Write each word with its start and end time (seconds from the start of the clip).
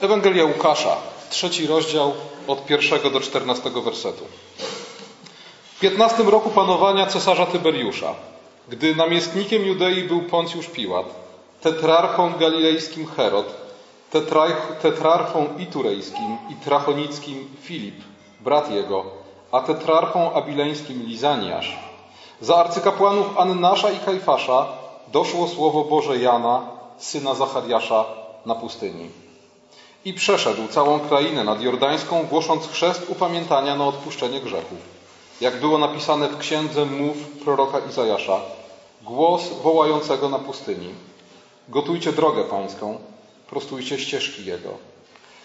Ewangelia 0.00 0.44
Łukasza, 0.44 0.96
trzeci 1.30 1.66
rozdział 1.66 2.12
od 2.46 2.66
pierwszego 2.66 3.10
do 3.10 3.20
czternastego 3.20 3.82
wersetu. 3.82 4.24
W 5.76 5.80
piętnastym 5.80 6.28
roku 6.28 6.50
panowania 6.50 7.06
cesarza 7.06 7.46
Tyberiusza, 7.46 8.14
gdy 8.68 8.94
namiestnikiem 8.94 9.66
Judei 9.66 10.02
był 10.02 10.22
Poncjusz 10.22 10.66
Piłat, 10.66 11.06
tetrarchą 11.60 12.32
galilejskim 12.32 13.06
Herod, 13.06 13.46
tetrarchą 14.82 15.48
iturejskim 15.58 16.38
i 16.50 16.54
trachonickim 16.54 17.48
Filip, 17.62 17.94
brat 18.40 18.70
jego, 18.70 19.04
a 19.52 19.60
tetrarchą 19.60 20.32
abileńskim 20.32 21.02
Lizaniasz. 21.06 21.78
Za 22.40 22.56
arcykapłanów 22.56 23.38
Annasza 23.38 23.90
i 23.90 23.98
Kajfasza 23.98 24.66
doszło 25.08 25.48
słowo 25.48 25.84
Boże 25.84 26.18
Jana, 26.18 26.81
syna 26.98 27.34
Zachariasza, 27.34 28.04
na 28.46 28.54
pustyni. 28.54 29.10
I 30.04 30.14
przeszedł 30.14 30.68
całą 30.68 31.00
krainę 31.00 31.44
nad 31.44 31.62
Jordańską, 31.62 32.26
głosząc 32.30 32.68
chrzest 32.68 33.06
upamiętania 33.08 33.76
na 33.76 33.86
odpuszczenie 33.86 34.40
grzechów. 34.40 34.78
Jak 35.40 35.60
było 35.60 35.78
napisane 35.78 36.28
w 36.28 36.38
księdze 36.38 36.84
mów 36.84 37.16
proroka 37.44 37.78
Izajasza, 37.90 38.40
głos 39.02 39.42
wołającego 39.62 40.28
na 40.28 40.38
pustyni. 40.38 40.94
Gotujcie 41.68 42.12
drogę 42.12 42.44
pańską, 42.44 42.98
prostujcie 43.50 43.98
ścieżki 43.98 44.44
jego. 44.44 44.70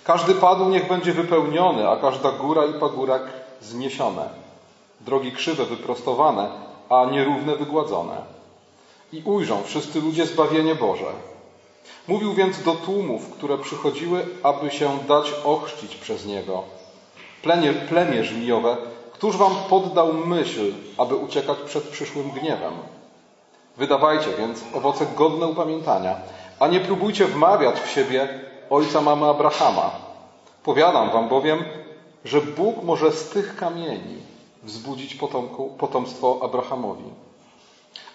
Każdy 0.03 0.35
padł 0.35 0.69
niech 0.69 0.87
będzie 0.87 1.13
wypełniony, 1.13 1.89
a 1.89 1.95
każda 1.95 2.31
góra 2.31 2.65
i 2.65 2.73
pagórek 2.73 3.23
zniesione. 3.61 4.29
Drogi 5.01 5.31
krzywe 5.31 5.65
wyprostowane, 5.65 6.49
a 6.89 7.05
nierówne 7.05 7.55
wygładzone. 7.55 8.21
I 9.13 9.21
ujrzą 9.25 9.63
wszyscy 9.63 10.01
ludzie 10.01 10.25
zbawienie 10.25 10.75
Boże. 10.75 11.11
Mówił 12.07 12.33
więc 12.33 12.63
do 12.63 12.75
tłumów, 12.75 13.29
które 13.29 13.57
przychodziły, 13.57 14.25
aby 14.43 14.71
się 14.71 14.99
dać 15.07 15.33
ochrzcić 15.43 15.95
przez 15.95 16.25
Niego. 16.25 16.63
Plemię, 17.41 17.73
plemię 17.73 18.23
żmijowe, 18.23 18.77
któż 19.13 19.37
wam 19.37 19.55
poddał 19.69 20.13
myśl, 20.13 20.73
aby 20.97 21.15
uciekać 21.15 21.57
przed 21.65 21.83
przyszłym 21.83 22.31
gniewem? 22.31 22.73
Wydawajcie 23.77 24.33
więc 24.37 24.63
owoce 24.73 25.05
godne 25.15 25.47
upamiętania, 25.47 26.15
a 26.59 26.67
nie 26.67 26.79
próbujcie 26.79 27.25
wmawiać 27.25 27.79
w 27.79 27.89
siebie 27.89 28.27
ojca 28.69 29.01
mamy 29.01 29.25
Abrahama. 29.25 29.91
Powiadam 30.63 31.11
wam 31.11 31.29
bowiem, 31.29 31.63
że 32.25 32.41
Bóg 32.41 32.83
może 32.83 33.11
z 33.11 33.29
tych 33.29 33.55
kamieni 33.55 34.17
wzbudzić 34.63 35.15
potomku, 35.15 35.75
potomstwo 35.77 36.39
Abrahamowi. 36.43 37.03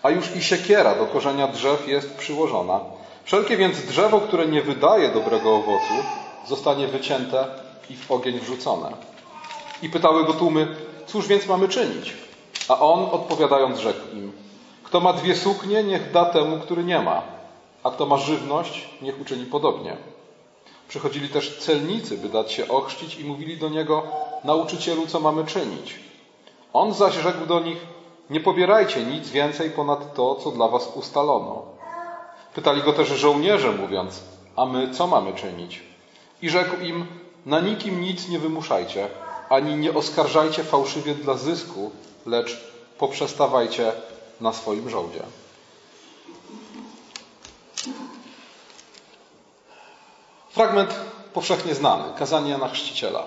A 0.03 0.11
już 0.11 0.37
i 0.37 0.43
siekiera 0.43 0.95
do 0.95 1.07
korzenia 1.07 1.49
drzew 1.49 1.89
jest 1.89 2.17
przyłożona. 2.17 2.81
Wszelkie 3.25 3.57
więc 3.57 3.87
drzewo, 3.87 4.21
które 4.21 4.47
nie 4.47 4.63
wydaje 4.63 5.09
dobrego 5.09 5.57
owocu, 5.57 5.95
zostanie 6.47 6.89
wycięte 6.89 7.47
i 7.91 7.97
w 7.97 8.11
ogień 8.11 8.41
wrzucone. 8.41 8.93
I 9.83 9.89
pytały 9.89 10.25
go 10.25 10.33
tłumy, 10.33 10.77
cóż 11.07 11.27
więc 11.27 11.47
mamy 11.47 11.69
czynić? 11.69 12.15
A 12.69 12.79
on 12.81 13.05
odpowiadając 13.13 13.79
rzekł 13.79 14.17
im, 14.17 14.33
kto 14.85 15.01
ma 15.01 15.13
dwie 15.13 15.37
suknie, 15.37 15.85
niech 15.85 16.11
da 16.13 16.25
temu, 16.25 16.59
który 16.59 16.85
nie 16.85 17.01
ma, 17.01 17.23
a 17.83 17.91
kto 17.91 18.07
ma 18.07 18.17
żywność, 18.17 18.89
niech 19.03 19.21
uczyni 19.21 19.47
podobnie. 19.47 19.97
Przychodzili 20.89 21.29
też 21.29 21.59
celnicy, 21.59 22.19
by 22.19 22.29
dać 22.29 22.53
się 22.53 22.69
ochrzcić 22.69 23.17
i 23.19 23.25
mówili 23.25 23.57
do 23.57 23.69
niego, 23.69 24.03
nauczycielu, 24.45 25.07
co 25.07 25.21
mamy 25.21 25.45
czynić? 25.45 26.01
On 26.73 26.95
zaś 26.95 27.15
rzekł 27.15 27.47
do 27.47 27.61
nich, 27.61 27.87
nie 28.31 28.41
pobierajcie 28.41 29.05
nic 29.05 29.31
więcej 29.31 29.71
ponad 29.71 30.15
to, 30.15 30.35
co 30.35 30.51
dla 30.51 30.69
was 30.69 30.89
ustalono. 30.95 31.63
Pytali 32.55 32.83
go 32.83 32.93
też 32.93 33.09
żołnierze, 33.09 33.73
mówiąc, 33.73 34.23
a 34.57 34.67
my 34.67 34.95
co 34.95 35.07
mamy 35.07 35.35
czynić? 35.35 35.83
I 36.43 36.51
rzekł 36.51 36.77
im, 36.77 37.07
na 37.47 37.61
nikim 37.61 38.01
nic 38.01 38.29
nie 38.29 38.39
wymuszajcie, 38.39 39.09
ani 39.49 39.77
nie 39.77 39.95
oskarżajcie 39.95 40.65
fałszywie 40.65 41.15
dla 41.15 41.35
zysku, 41.35 41.91
lecz 42.27 42.61
poprzestawajcie 42.99 43.93
na 44.41 44.53
swoim 44.53 44.91
żołdzie. 44.91 45.23
Fragment 50.51 50.95
powszechnie 51.35 51.75
znany, 51.75 52.05
kazanie 52.19 52.51
Jana 52.51 52.69
Chrzciciela. 52.69 53.27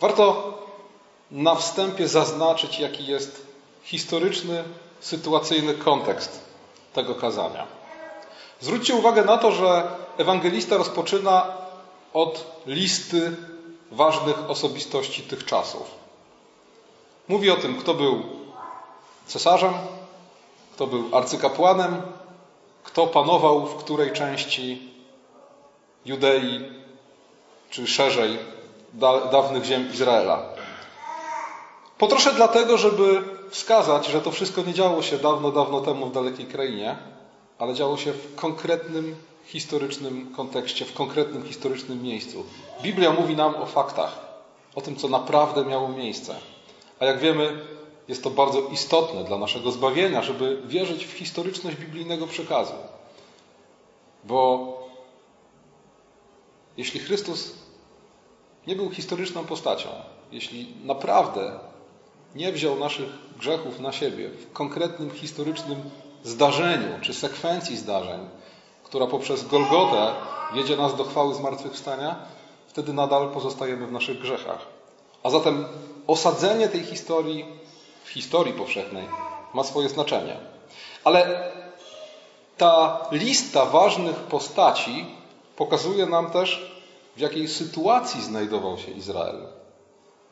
Warto 0.00 0.58
na 1.30 1.54
wstępie 1.54 2.08
zaznaczyć, 2.08 2.78
jaki 2.78 3.06
jest 3.06 3.46
historyczny, 3.82 4.64
sytuacyjny 5.00 5.74
kontekst 5.74 6.49
tego 6.92 7.14
kazania. 7.14 7.66
Zwróćcie 8.60 8.94
uwagę 8.94 9.24
na 9.24 9.38
to, 9.38 9.52
że 9.52 9.88
ewangelista 10.18 10.76
rozpoczyna 10.76 11.46
od 12.12 12.62
listy 12.66 13.36
ważnych 13.90 14.50
osobistości 14.50 15.22
tych 15.22 15.44
czasów. 15.44 15.90
Mówi 17.28 17.50
o 17.50 17.56
tym, 17.56 17.76
kto 17.76 17.94
był 17.94 18.22
cesarzem, 19.26 19.72
kto 20.74 20.86
był 20.86 21.16
arcykapłanem, 21.16 22.02
kto 22.84 23.06
panował 23.06 23.66
w 23.66 23.76
której 23.76 24.12
części 24.12 24.92
Judei, 26.04 26.60
czy 27.70 27.86
szerzej 27.86 28.38
dawnych 29.32 29.64
ziem 29.64 29.92
Izraela. 29.92 30.42
Po 31.98 32.06
trosze 32.06 32.32
dlatego, 32.32 32.78
żeby 32.78 33.22
wskazać, 33.50 34.06
że 34.06 34.20
to 34.20 34.30
wszystko 34.30 34.62
nie 34.62 34.74
działo 34.74 35.02
się 35.02 35.18
dawno, 35.18 35.50
dawno 35.50 35.80
temu 35.80 36.06
w 36.06 36.12
dalekiej 36.12 36.46
krainie, 36.46 36.96
ale 37.58 37.74
działo 37.74 37.96
się 37.96 38.12
w 38.12 38.34
konkretnym 38.34 39.16
historycznym 39.44 40.32
kontekście, 40.36 40.84
w 40.84 40.94
konkretnym 40.94 41.42
historycznym 41.42 42.02
miejscu. 42.02 42.44
Biblia 42.82 43.12
mówi 43.12 43.36
nam 43.36 43.54
o 43.56 43.66
faktach, 43.66 44.18
o 44.74 44.80
tym, 44.80 44.96
co 44.96 45.08
naprawdę 45.08 45.64
miało 45.64 45.88
miejsce. 45.88 46.36
A 47.00 47.04
jak 47.04 47.18
wiemy, 47.18 47.60
jest 48.08 48.24
to 48.24 48.30
bardzo 48.30 48.60
istotne 48.60 49.24
dla 49.24 49.38
naszego 49.38 49.70
zbawienia, 49.70 50.22
żeby 50.22 50.62
wierzyć 50.64 51.04
w 51.04 51.12
historyczność 51.12 51.76
biblijnego 51.76 52.26
przekazu. 52.26 52.74
Bo 54.24 54.68
jeśli 56.76 57.00
Chrystus 57.00 57.52
nie 58.66 58.76
był 58.76 58.90
historyczną 58.90 59.44
postacią, 59.44 59.88
jeśli 60.32 60.74
naprawdę 60.84 61.58
nie 62.34 62.52
wziął 62.52 62.76
naszych 62.76 63.08
grzechów 63.38 63.80
na 63.80 63.92
siebie 63.92 64.28
w 64.28 64.52
konkretnym 64.52 65.10
historycznym 65.10 65.90
zdarzeniu 66.24 67.00
czy 67.00 67.14
sekwencji 67.14 67.76
zdarzeń, 67.76 68.20
która 68.84 69.06
poprzez 69.06 69.48
Golgotę 69.48 70.12
wiedzie 70.54 70.76
nas 70.76 70.96
do 70.96 71.04
chwały 71.04 71.34
zmartwychwstania, 71.34 72.16
wtedy 72.68 72.92
nadal 72.92 73.30
pozostajemy 73.30 73.86
w 73.86 73.92
naszych 73.92 74.18
grzechach. 74.18 74.66
A 75.22 75.30
zatem 75.30 75.64
osadzenie 76.06 76.68
tej 76.68 76.82
historii 76.82 77.44
w 78.04 78.08
historii 78.08 78.52
powszechnej 78.52 79.04
ma 79.54 79.64
swoje 79.64 79.88
znaczenie. 79.88 80.36
Ale 81.04 81.50
ta 82.56 83.00
lista 83.12 83.66
ważnych 83.66 84.16
postaci 84.16 85.06
pokazuje 85.56 86.06
nam 86.06 86.30
też, 86.30 86.80
w 87.16 87.20
jakiej 87.20 87.48
sytuacji 87.48 88.22
znajdował 88.22 88.78
się 88.78 88.90
Izrael. 88.90 89.46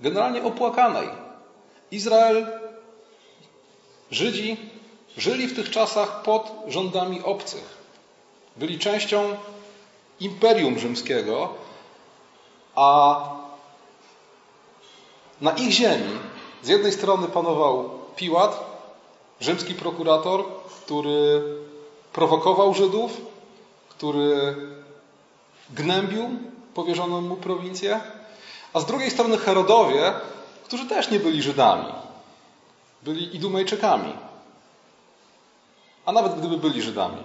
Generalnie 0.00 0.42
opłakanej. 0.42 1.08
Izrael, 1.90 2.46
Żydzi 4.10 4.56
żyli 5.16 5.46
w 5.46 5.56
tych 5.56 5.70
czasach 5.70 6.22
pod 6.22 6.52
rządami 6.66 7.22
obcych. 7.22 7.78
Byli 8.56 8.78
częścią 8.78 9.36
imperium 10.20 10.78
rzymskiego, 10.78 11.48
a 12.74 13.20
na 15.40 15.50
ich 15.52 15.70
ziemi 15.70 16.18
z 16.62 16.68
jednej 16.68 16.92
strony 16.92 17.28
panował 17.28 17.90
Piłat, 18.16 18.64
rzymski 19.40 19.74
prokurator, 19.74 20.44
który 20.82 21.42
prowokował 22.12 22.74
Żydów, 22.74 23.20
który 23.88 24.56
gnębił 25.70 26.28
powierzoną 26.74 27.20
mu 27.20 27.36
prowincję, 27.36 28.00
a 28.72 28.80
z 28.80 28.86
drugiej 28.86 29.10
strony 29.10 29.38
Herodowie, 29.38 30.12
którzy 30.68 30.86
też 30.86 31.10
nie 31.10 31.20
byli 31.20 31.42
Żydami, 31.42 31.92
byli 33.02 33.36
Idumejczykami. 33.36 34.12
A 36.06 36.12
nawet 36.12 36.38
gdyby 36.38 36.56
byli 36.56 36.82
Żydami, 36.82 37.22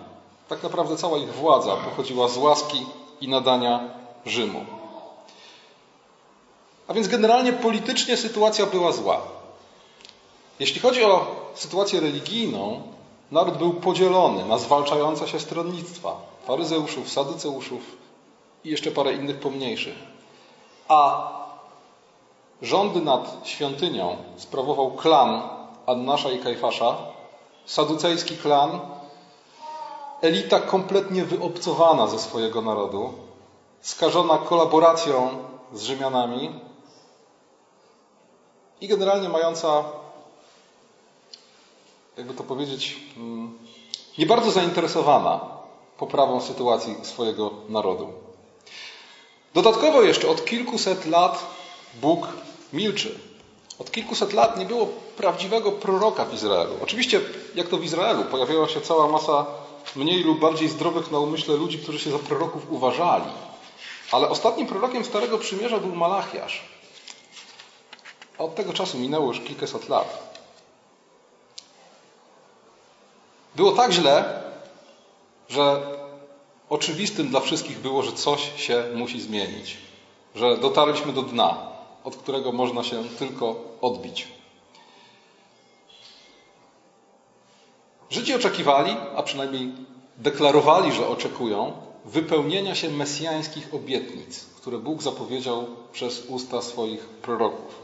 tak 0.48 0.64
naprawdę 0.64 0.98
cała 0.98 1.18
ich 1.18 1.34
władza 1.34 1.76
pochodziła 1.76 2.28
z 2.28 2.38
łaski 2.38 2.86
i 3.22 3.28
nadania 3.28 3.80
Rzymu. 4.26 4.66
A 6.88 6.94
więc 6.94 7.08
generalnie 7.08 7.54
politycznie 7.54 8.18
sytuacja 8.18 8.66
była 8.66 8.92
zła. 8.92 9.22
Jeśli 10.60 10.82
chodzi 10.82 11.04
o 11.04 11.36
sytuację 11.56 12.00
religijną, 12.00 12.82
naród 13.32 13.58
był 13.58 13.74
podzielony 13.74 14.46
na 14.46 14.58
zwalczające 14.58 15.28
się 15.28 15.40
stronnictwa 15.40 16.16
faryzeuszów, 16.48 17.12
sadyceuszów 17.12 17.82
i 18.64 18.70
jeszcze 18.70 18.92
parę 18.92 19.14
innych 19.14 19.40
pomniejszych. 19.40 19.96
A 20.88 21.30
rządy 22.64 23.02
nad 23.02 23.42
świątynią 23.44 24.18
sprawował 24.38 24.92
klan 24.92 25.42
Annasza 25.86 26.32
i 26.32 26.40
Kajfasza, 26.40 26.98
saducejski 27.66 28.38
klan, 28.38 28.80
elita 30.22 30.60
kompletnie 30.60 31.26
wyobcowana 31.26 32.08
ze 32.08 32.20
swojego 32.20 32.62
narodu, 32.62 33.14
skażona 33.82 34.38
kolaboracją 34.38 35.30
z 35.74 35.84
Rzymianami. 35.84 36.60
I 38.82 38.88
generalnie 38.88 39.30
mająca, 39.30 39.84
jakby 42.18 42.34
to 42.34 42.44
powiedzieć, 42.44 42.98
mm, 43.18 43.58
nie 44.18 44.26
bardzo 44.26 44.52
zainteresowana 44.52 45.40
poprawą 45.98 46.42
sytuacji 46.42 46.96
swojego 47.02 47.52
narodu. 47.70 48.14
Dodatkowo 49.54 50.02
jeszcze 50.02 50.28
od 50.30 50.46
kilkuset 50.46 51.06
lat 51.06 51.46
Bóg 51.94 52.28
milczy. 52.74 53.20
Od 53.80 53.92
kilkuset 53.92 54.34
lat 54.34 54.58
nie 54.58 54.66
było 54.66 54.86
prawdziwego 55.18 55.72
proroka 55.72 56.26
w 56.26 56.34
Izraelu. 56.34 56.78
Oczywiście, 56.82 57.22
jak 57.56 57.68
to 57.68 57.78
w 57.78 57.84
Izraelu, 57.84 58.24
pojawiała 58.24 58.68
się 58.68 58.82
cała 58.82 59.08
masa 59.08 59.46
mniej 59.96 60.24
lub 60.24 60.40
bardziej 60.40 60.70
zdrowych 60.70 61.12
na 61.12 61.20
umyśle 61.20 61.56
ludzi, 61.56 61.80
którzy 61.80 62.00
się 62.00 62.12
za 62.12 62.20
proroków 62.20 62.72
uważali. 62.72 63.26
Ale 64.12 64.30
ostatnim 64.30 64.68
prorokiem 64.68 65.06
Starego 65.06 65.38
Przymierza 65.38 65.78
był 65.78 65.96
Malachiasz. 65.96 66.64
A 68.40 68.44
od 68.44 68.56
tego 68.56 68.74
czasu 68.74 68.98
minęło 68.98 69.28
już 69.28 69.40
kilkaset 69.40 69.90
lat. 69.90 70.34
Było 73.56 73.72
tak 73.72 73.92
źle, 73.92 74.44
że 75.50 75.82
oczywistym 76.70 77.28
dla 77.28 77.40
wszystkich 77.40 77.80
było, 77.80 78.04
że 78.04 78.12
coś 78.12 78.52
się 78.58 78.84
musi 78.96 79.22
zmienić. 79.22 79.78
Że 80.36 80.58
dotarliśmy 80.58 81.14
do 81.14 81.22
dna, 81.22 81.73
od 82.04 82.16
którego 82.16 82.52
można 82.52 82.84
się 82.84 83.04
tylko 83.20 83.56
odbić. 83.82 84.28
Żydzi 88.10 88.36
oczekiwali, 88.36 88.96
a 89.16 89.24
przynajmniej 89.24 89.72
deklarowali, 90.18 90.92
że 90.92 91.08
oczekują, 91.08 91.74
wypełnienia 92.06 92.76
się 92.76 92.90
mesjańskich 92.90 93.74
obietnic, 93.74 94.46
które 94.58 94.78
Bóg 94.78 95.02
zapowiedział 95.02 95.66
przez 95.92 96.26
usta 96.26 96.62
swoich 96.62 97.08
proroków. 97.08 97.84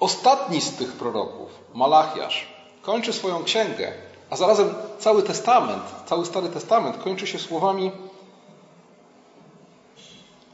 Ostatni 0.00 0.60
z 0.60 0.76
tych 0.76 0.92
proroków, 0.92 1.48
Malachiasz, 1.74 2.46
kończy 2.82 3.12
swoją 3.12 3.44
księgę, 3.44 3.92
a 4.30 4.36
zarazem 4.36 4.74
cały 4.98 5.22
testament, 5.22 5.82
cały 6.06 6.26
Stary 6.26 6.48
Testament 6.48 6.96
kończy 6.96 7.26
się 7.26 7.38
słowami 7.38 7.90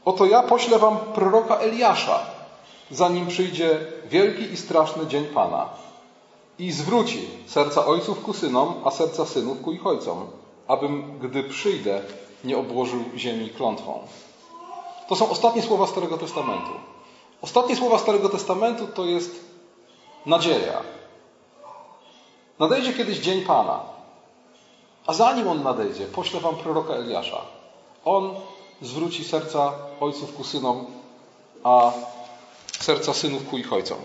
Oto 0.05 0.25
ja 0.25 0.43
poślę 0.43 0.79
wam 0.79 0.97
proroka 0.97 1.57
Eliasza, 1.57 2.25
zanim 2.91 3.27
przyjdzie 3.27 3.79
wielki 4.09 4.43
i 4.43 4.57
straszny 4.57 5.07
dzień 5.07 5.25
Pana 5.25 5.69
i 6.59 6.71
zwróci 6.71 7.27
serca 7.47 7.85
ojców 7.85 8.23
ku 8.23 8.33
synom, 8.33 8.73
a 8.85 8.91
serca 8.91 9.25
synów 9.25 9.61
ku 9.61 9.71
ich 9.71 9.87
ojcom, 9.87 10.27
abym, 10.67 11.19
gdy 11.19 11.43
przyjdę, 11.43 12.01
nie 12.43 12.57
obłożył 12.57 13.03
ziemi 13.15 13.49
klątwą. 13.49 13.99
To 15.07 15.15
są 15.15 15.29
ostatnie 15.29 15.61
słowa 15.61 15.87
Starego 15.87 16.17
Testamentu. 16.17 16.71
Ostatnie 17.41 17.75
słowa 17.75 17.97
Starego 17.97 18.29
Testamentu 18.29 18.87
to 18.87 19.05
jest 19.05 19.45
nadzieja. 20.25 20.81
Nadejdzie 22.59 22.93
kiedyś 22.93 23.17
dzień 23.17 23.41
Pana, 23.41 23.79
a 25.07 25.13
zanim 25.13 25.47
on 25.47 25.63
nadejdzie, 25.63 26.05
poślę 26.05 26.39
wam 26.39 26.55
proroka 26.55 26.93
Eliasza. 26.93 27.41
On 28.05 28.35
zwróci 28.81 29.23
serca 29.23 29.73
ojców 29.99 30.35
ku 30.35 30.43
synom, 30.43 30.85
a 31.63 31.91
serca 32.83 33.13
synów 33.13 33.49
ku 33.49 33.57
ich 33.57 33.73
ojcom. 33.73 33.97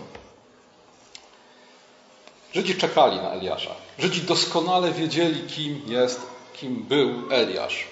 Żydzi 2.53 2.75
czekali 2.75 3.17
na 3.17 3.31
Eliasza. 3.31 3.71
Żydzi 3.99 4.21
doskonale 4.21 4.91
wiedzieli, 4.91 5.47
kim 5.47 5.81
jest, 5.87 6.21
kim 6.53 6.83
był 6.83 7.09
Eliasz. 7.31 7.87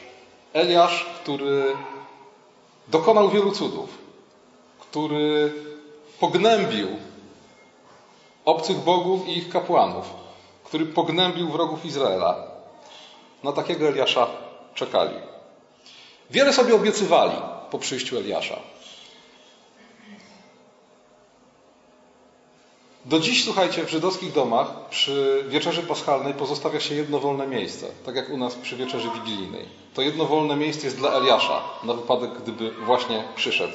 Eliasz, 0.53 1.05
który 1.23 1.75
dokonał 2.87 3.29
wielu 3.29 3.51
cudów, 3.51 3.89
który 4.79 5.53
pognębił 6.19 6.87
obcych 8.45 8.77
bogów 8.77 9.27
i 9.27 9.37
ich 9.37 9.49
kapłanów, 9.49 10.05
który 10.63 10.85
pognębił 10.85 11.49
wrogów 11.49 11.85
Izraela. 11.85 12.35
Na 13.43 13.51
takiego 13.51 13.87
Eliasza 13.87 14.27
czekali. 14.75 15.15
Wiele 16.29 16.53
sobie 16.53 16.75
obiecywali 16.75 17.35
po 17.71 17.79
przyjściu 17.79 18.17
Eliasza. 18.17 18.55
Do 23.09 23.19
dziś, 23.19 23.45
słuchajcie, 23.45 23.85
w 23.85 23.89
żydowskich 23.89 24.31
domach 24.31 24.67
przy 24.89 25.45
wieczerzy 25.47 25.83
paschalnej 25.83 26.33
pozostawia 26.33 26.79
się 26.79 26.95
jedno 26.95 27.19
wolne 27.19 27.47
miejsce, 27.47 27.87
tak 28.05 28.15
jak 28.15 28.29
u 28.29 28.37
nas 28.37 28.55
przy 28.55 28.75
wieczerzy 28.75 29.09
wigilijnej. 29.09 29.65
To 29.93 30.01
jedno 30.01 30.25
wolne 30.25 30.55
miejsce 30.55 30.87
jest 30.87 30.97
dla 30.97 31.11
Eliasza, 31.11 31.61
na 31.83 31.93
wypadek, 31.93 32.31
gdyby 32.41 32.71
właśnie 32.71 33.23
przyszedł. 33.35 33.73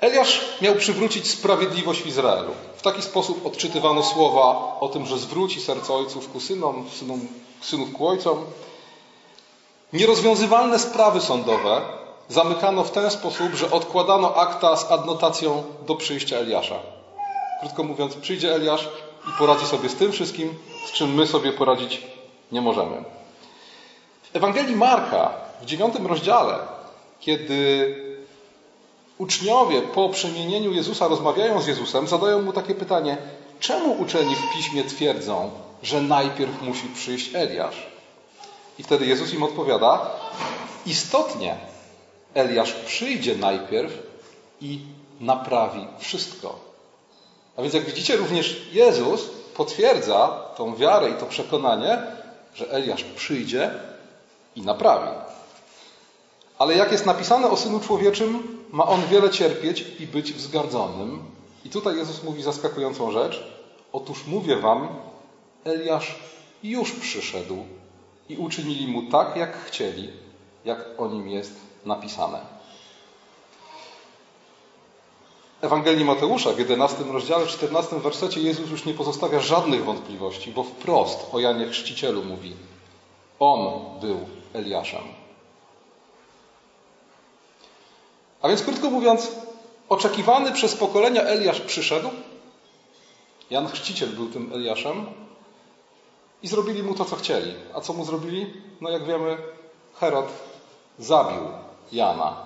Eliasz 0.00 0.40
miał 0.60 0.74
przywrócić 0.74 1.30
sprawiedliwość 1.30 2.02
w 2.02 2.06
Izraelu. 2.06 2.50
W 2.76 2.82
taki 2.82 3.02
sposób 3.02 3.46
odczytywano 3.46 4.02
słowa 4.02 4.76
o 4.80 4.88
tym, 4.88 5.06
że 5.06 5.18
zwróci 5.18 5.60
serce 5.60 5.94
ojców 5.94 6.32
ku 6.32 6.40
synom, 6.40 6.84
synom 6.98 7.20
synów 7.60 7.92
ku 7.92 8.08
ojcom. 8.08 8.44
Nierozwiązywalne 9.92 10.78
sprawy 10.78 11.20
sądowe 11.20 11.80
zamykano 12.28 12.84
w 12.84 12.90
ten 12.90 13.10
sposób, 13.10 13.54
że 13.54 13.70
odkładano 13.70 14.34
akta 14.34 14.76
z 14.76 14.90
adnotacją 14.90 15.62
do 15.86 15.94
przyjścia 15.94 16.36
Eliasza. 16.36 16.93
Krótko 17.64 17.84
mówiąc, 17.84 18.14
przyjdzie 18.14 18.54
Eliasz 18.54 18.88
i 19.28 19.38
poradzi 19.38 19.66
sobie 19.66 19.88
z 19.88 19.94
tym 19.94 20.12
wszystkim, 20.12 20.54
z 20.86 20.92
czym 20.92 21.14
my 21.14 21.26
sobie 21.26 21.52
poradzić 21.52 22.02
nie 22.52 22.60
możemy. 22.60 23.04
W 24.22 24.36
Ewangelii 24.36 24.76
Marka 24.76 25.34
w 25.60 25.64
dziewiątym 25.64 26.06
rozdziale, 26.06 26.58
kiedy 27.20 27.94
uczniowie 29.18 29.82
po 29.82 30.08
przemienieniu 30.08 30.72
Jezusa 30.72 31.08
rozmawiają 31.08 31.60
z 31.60 31.66
Jezusem, 31.66 32.08
zadają 32.08 32.42
mu 32.42 32.52
takie 32.52 32.74
pytanie: 32.74 33.16
czemu 33.60 33.92
uczeni 33.92 34.36
w 34.36 34.56
piśmie 34.56 34.84
twierdzą, 34.84 35.50
że 35.82 36.00
najpierw 36.00 36.62
musi 36.62 36.88
przyjść 36.88 37.34
Eliasz? 37.34 37.86
I 38.78 38.82
wtedy 38.82 39.06
Jezus 39.06 39.34
im 39.34 39.42
odpowiada: 39.42 40.10
Istotnie, 40.86 41.56
Eliasz 42.34 42.72
przyjdzie 42.72 43.36
najpierw 43.36 43.92
i 44.60 44.78
naprawi 45.20 45.86
wszystko. 45.98 46.63
A 47.56 47.62
więc 47.62 47.74
jak 47.74 47.84
widzicie, 47.84 48.16
również 48.16 48.66
Jezus 48.72 49.30
potwierdza 49.56 50.28
tą 50.56 50.76
wiarę 50.76 51.10
i 51.10 51.14
to 51.14 51.26
przekonanie, 51.26 51.98
że 52.54 52.70
Eliasz 52.70 53.04
przyjdzie 53.04 53.70
i 54.56 54.62
naprawi. 54.62 55.10
Ale 56.58 56.74
jak 56.74 56.92
jest 56.92 57.06
napisane 57.06 57.50
o 57.50 57.56
Synu 57.56 57.80
Człowieczym, 57.80 58.58
ma 58.70 58.86
On 58.86 59.06
wiele 59.06 59.30
cierpieć 59.30 59.84
i 60.00 60.06
być 60.06 60.32
wzgardzonym. 60.32 61.24
I 61.64 61.70
tutaj 61.70 61.96
Jezus 61.96 62.22
mówi 62.22 62.42
zaskakującą 62.42 63.10
rzecz. 63.10 63.44
Otóż 63.92 64.26
mówię 64.26 64.56
wam, 64.56 64.88
Eliasz 65.64 66.14
już 66.62 66.92
przyszedł 66.92 67.56
i 68.28 68.36
uczynili 68.36 68.86
mu 68.86 69.10
tak, 69.10 69.36
jak 69.36 69.64
chcieli, 69.64 70.10
jak 70.64 70.84
o 70.98 71.08
nim 71.08 71.28
jest 71.28 71.54
napisane. 71.84 72.53
Ewangelii 75.64 76.04
Mateusza 76.04 76.52
w 76.52 76.58
11 76.58 77.04
rozdziale, 77.04 77.46
w 77.46 77.48
14 77.48 78.00
wersecie 78.00 78.40
Jezus 78.40 78.70
już 78.70 78.84
nie 78.84 78.94
pozostawia 78.94 79.40
żadnych 79.40 79.84
wątpliwości, 79.84 80.50
bo 80.50 80.62
wprost 80.62 81.26
o 81.32 81.40
Janie 81.40 81.66
Chrzcicielu 81.66 82.24
mówi: 82.24 82.56
On 83.40 83.80
był 84.00 84.20
Eliaszem. 84.52 85.00
A 88.42 88.48
więc 88.48 88.62
krótko 88.62 88.90
mówiąc, 88.90 89.32
oczekiwany 89.88 90.52
przez 90.52 90.74
pokolenia 90.74 91.22
Eliasz 91.22 91.60
przyszedł, 91.60 92.10
Jan 93.50 93.68
Chrzciciel 93.68 94.08
był 94.08 94.28
tym 94.28 94.52
Eliaszem 94.54 95.06
i 96.42 96.48
zrobili 96.48 96.82
mu 96.82 96.94
to, 96.94 97.04
co 97.04 97.16
chcieli. 97.16 97.54
A 97.74 97.80
co 97.80 97.92
mu 97.92 98.04
zrobili? 98.04 98.52
No 98.80 98.90
jak 98.90 99.06
wiemy, 99.06 99.38
Herod 99.94 100.28
zabił 100.98 101.42
Jana 101.92 102.43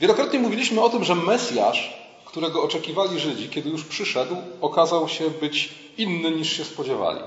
Wielokrotnie 0.00 0.38
mówiliśmy 0.38 0.82
o 0.82 0.88
tym, 0.88 1.04
że 1.04 1.14
Mesjasz, 1.14 1.98
którego 2.24 2.62
oczekiwali 2.62 3.20
Żydzi, 3.20 3.48
kiedy 3.48 3.70
już 3.70 3.84
przyszedł, 3.84 4.36
okazał 4.60 5.08
się 5.08 5.30
być 5.30 5.74
inny 5.98 6.30
niż 6.30 6.52
się 6.52 6.64
spodziewali. 6.64 7.20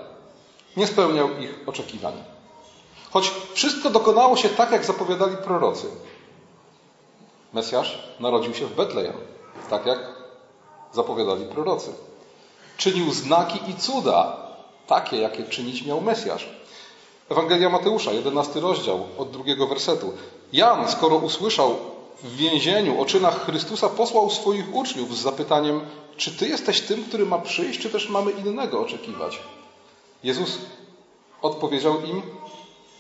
Nie 0.78 0.88
spełniał 0.88 1.30
ich 1.40 1.60
oczekiwań. 1.66 2.14
Choć 3.12 3.32
wszystko 3.54 3.90
dokonało 3.90 4.38
się 4.38 4.50
tak, 4.50 4.72
jak 4.72 4.86
zapowiadali 4.86 5.38
prorocy. 5.38 5.88
Mesjasz 7.54 8.00
narodził 8.20 8.54
się 8.54 8.66
w 8.66 8.76
Betlejem, 8.76 9.14
tak 9.70 9.86
jak 9.86 10.00
zapowiadali 10.94 11.46
prorocy. 11.46 11.94
Czynił 12.78 13.14
znaki 13.14 13.60
i 13.72 13.76
cuda, 13.76 14.38
takie, 14.88 15.18
jakie 15.18 15.44
czynić 15.44 15.86
miał 15.86 16.02
Mesjasz. 16.02 16.50
Ewangelia 17.30 17.70
Mateusza, 17.70 18.12
11 18.12 18.60
rozdział, 18.60 19.06
od 19.18 19.32
drugiego 19.32 19.68
wersetu. 19.68 20.14
Jan, 20.54 20.92
skoro 20.92 21.16
usłyszał 21.16 21.93
w 22.24 22.36
więzieniu 22.36 23.02
o 23.02 23.06
czynach 23.06 23.46
Chrystusa 23.46 23.90
posłał 23.90 24.30
swoich 24.30 24.76
uczniów 24.76 25.18
z 25.18 25.22
zapytaniem, 25.22 25.82
czy 26.18 26.32
Ty 26.38 26.48
jesteś 26.48 26.82
tym, 26.82 27.04
który 27.04 27.26
ma 27.26 27.40
przyjść, 27.40 27.80
czy 27.80 27.90
też 27.90 28.10
mamy 28.10 28.32
innego 28.32 28.80
oczekiwać? 28.80 29.40
Jezus 30.24 30.58
odpowiedział 31.42 32.02
im, 32.02 32.22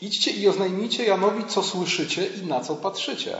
idźcie 0.01 0.31
i 0.31 0.47
oznajmijcie 0.47 1.05
Janowi, 1.05 1.45
co 1.45 1.63
słyszycie 1.63 2.25
i 2.25 2.45
na 2.45 2.59
co 2.59 2.75
patrzycie. 2.75 3.37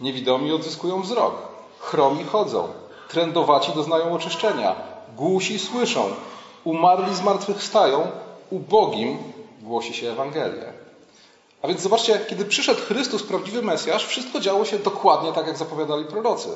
Niewidomi 0.00 0.52
odzyskują 0.52 1.02
wzrok, 1.02 1.34
chromi 1.78 2.24
chodzą, 2.24 2.68
trędowaci 3.08 3.72
doznają 3.72 4.12
oczyszczenia, 4.12 4.74
głusi 5.16 5.58
słyszą, 5.58 6.04
umarli 6.64 7.14
zmartwychwstają, 7.14 8.10
ubogim 8.50 9.18
głosi 9.62 9.94
się 9.94 10.12
Ewangelię. 10.12 10.73
A 11.64 11.68
więc 11.68 11.80
zobaczcie, 11.80 12.20
kiedy 12.28 12.44
przyszedł 12.44 12.80
Chrystus, 12.80 13.22
prawdziwy 13.22 13.62
Mesjasz, 13.62 14.06
wszystko 14.06 14.40
działo 14.40 14.64
się 14.64 14.78
dokładnie 14.78 15.32
tak, 15.32 15.46
jak 15.46 15.56
zapowiadali 15.56 16.04
prorocy. 16.04 16.48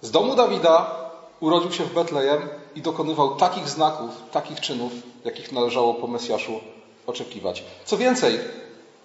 Z 0.00 0.10
domu 0.10 0.36
Dawida 0.36 0.96
urodził 1.40 1.72
się 1.72 1.84
w 1.84 1.94
Betlejem 1.94 2.48
i 2.76 2.82
dokonywał 2.82 3.36
takich 3.36 3.68
znaków, 3.68 4.10
takich 4.32 4.60
czynów, 4.60 4.92
jakich 5.24 5.52
należało 5.52 5.94
po 5.94 6.06
Mesjaszu 6.06 6.60
oczekiwać. 7.06 7.64
Co 7.84 7.96
więcej, 7.96 8.38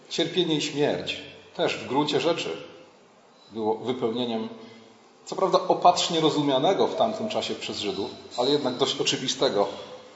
cierpienie 0.09 0.55
i 0.55 0.61
śmierć 0.61 1.21
też 1.55 1.77
w 1.77 1.88
gruncie 1.88 2.19
rzeczy 2.19 2.57
było 3.51 3.75
wypełnieniem, 3.75 4.49
co 5.25 5.35
prawda 5.35 5.59
opatrznie 5.67 6.19
rozumianego 6.19 6.88
w 6.88 6.95
tamtym 6.95 7.29
czasie 7.29 7.55
przez 7.55 7.77
Żydów, 7.77 8.09
ale 8.38 8.51
jednak 8.51 8.77
dość 8.77 9.01
oczywistego 9.01 9.67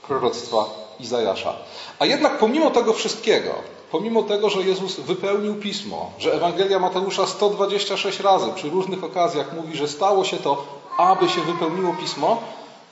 proroctwa 0.07 0.65
Izajasza. 1.00 1.55
A 2.00 2.05
jednak 2.05 2.38
pomimo 2.38 2.72
tego 2.72 2.93
wszystkiego, 2.93 3.53
pomimo 3.93 4.23
tego, 4.23 4.50
że 4.50 4.62
Jezus 4.62 5.00
wypełnił 5.00 5.55
pismo, 5.55 6.12
że 6.19 6.33
Ewangelia 6.33 6.79
Mateusza 6.79 7.27
126 7.27 8.19
razy 8.19 8.51
przy 8.55 8.69
różnych 8.69 9.03
okazjach 9.03 9.53
mówi, 9.53 9.77
że 9.77 9.88
stało 9.88 10.23
się 10.23 10.38
to, 10.38 10.65
aby 10.97 11.29
się 11.29 11.41
wypełniło 11.41 11.93
pismo, 11.93 12.41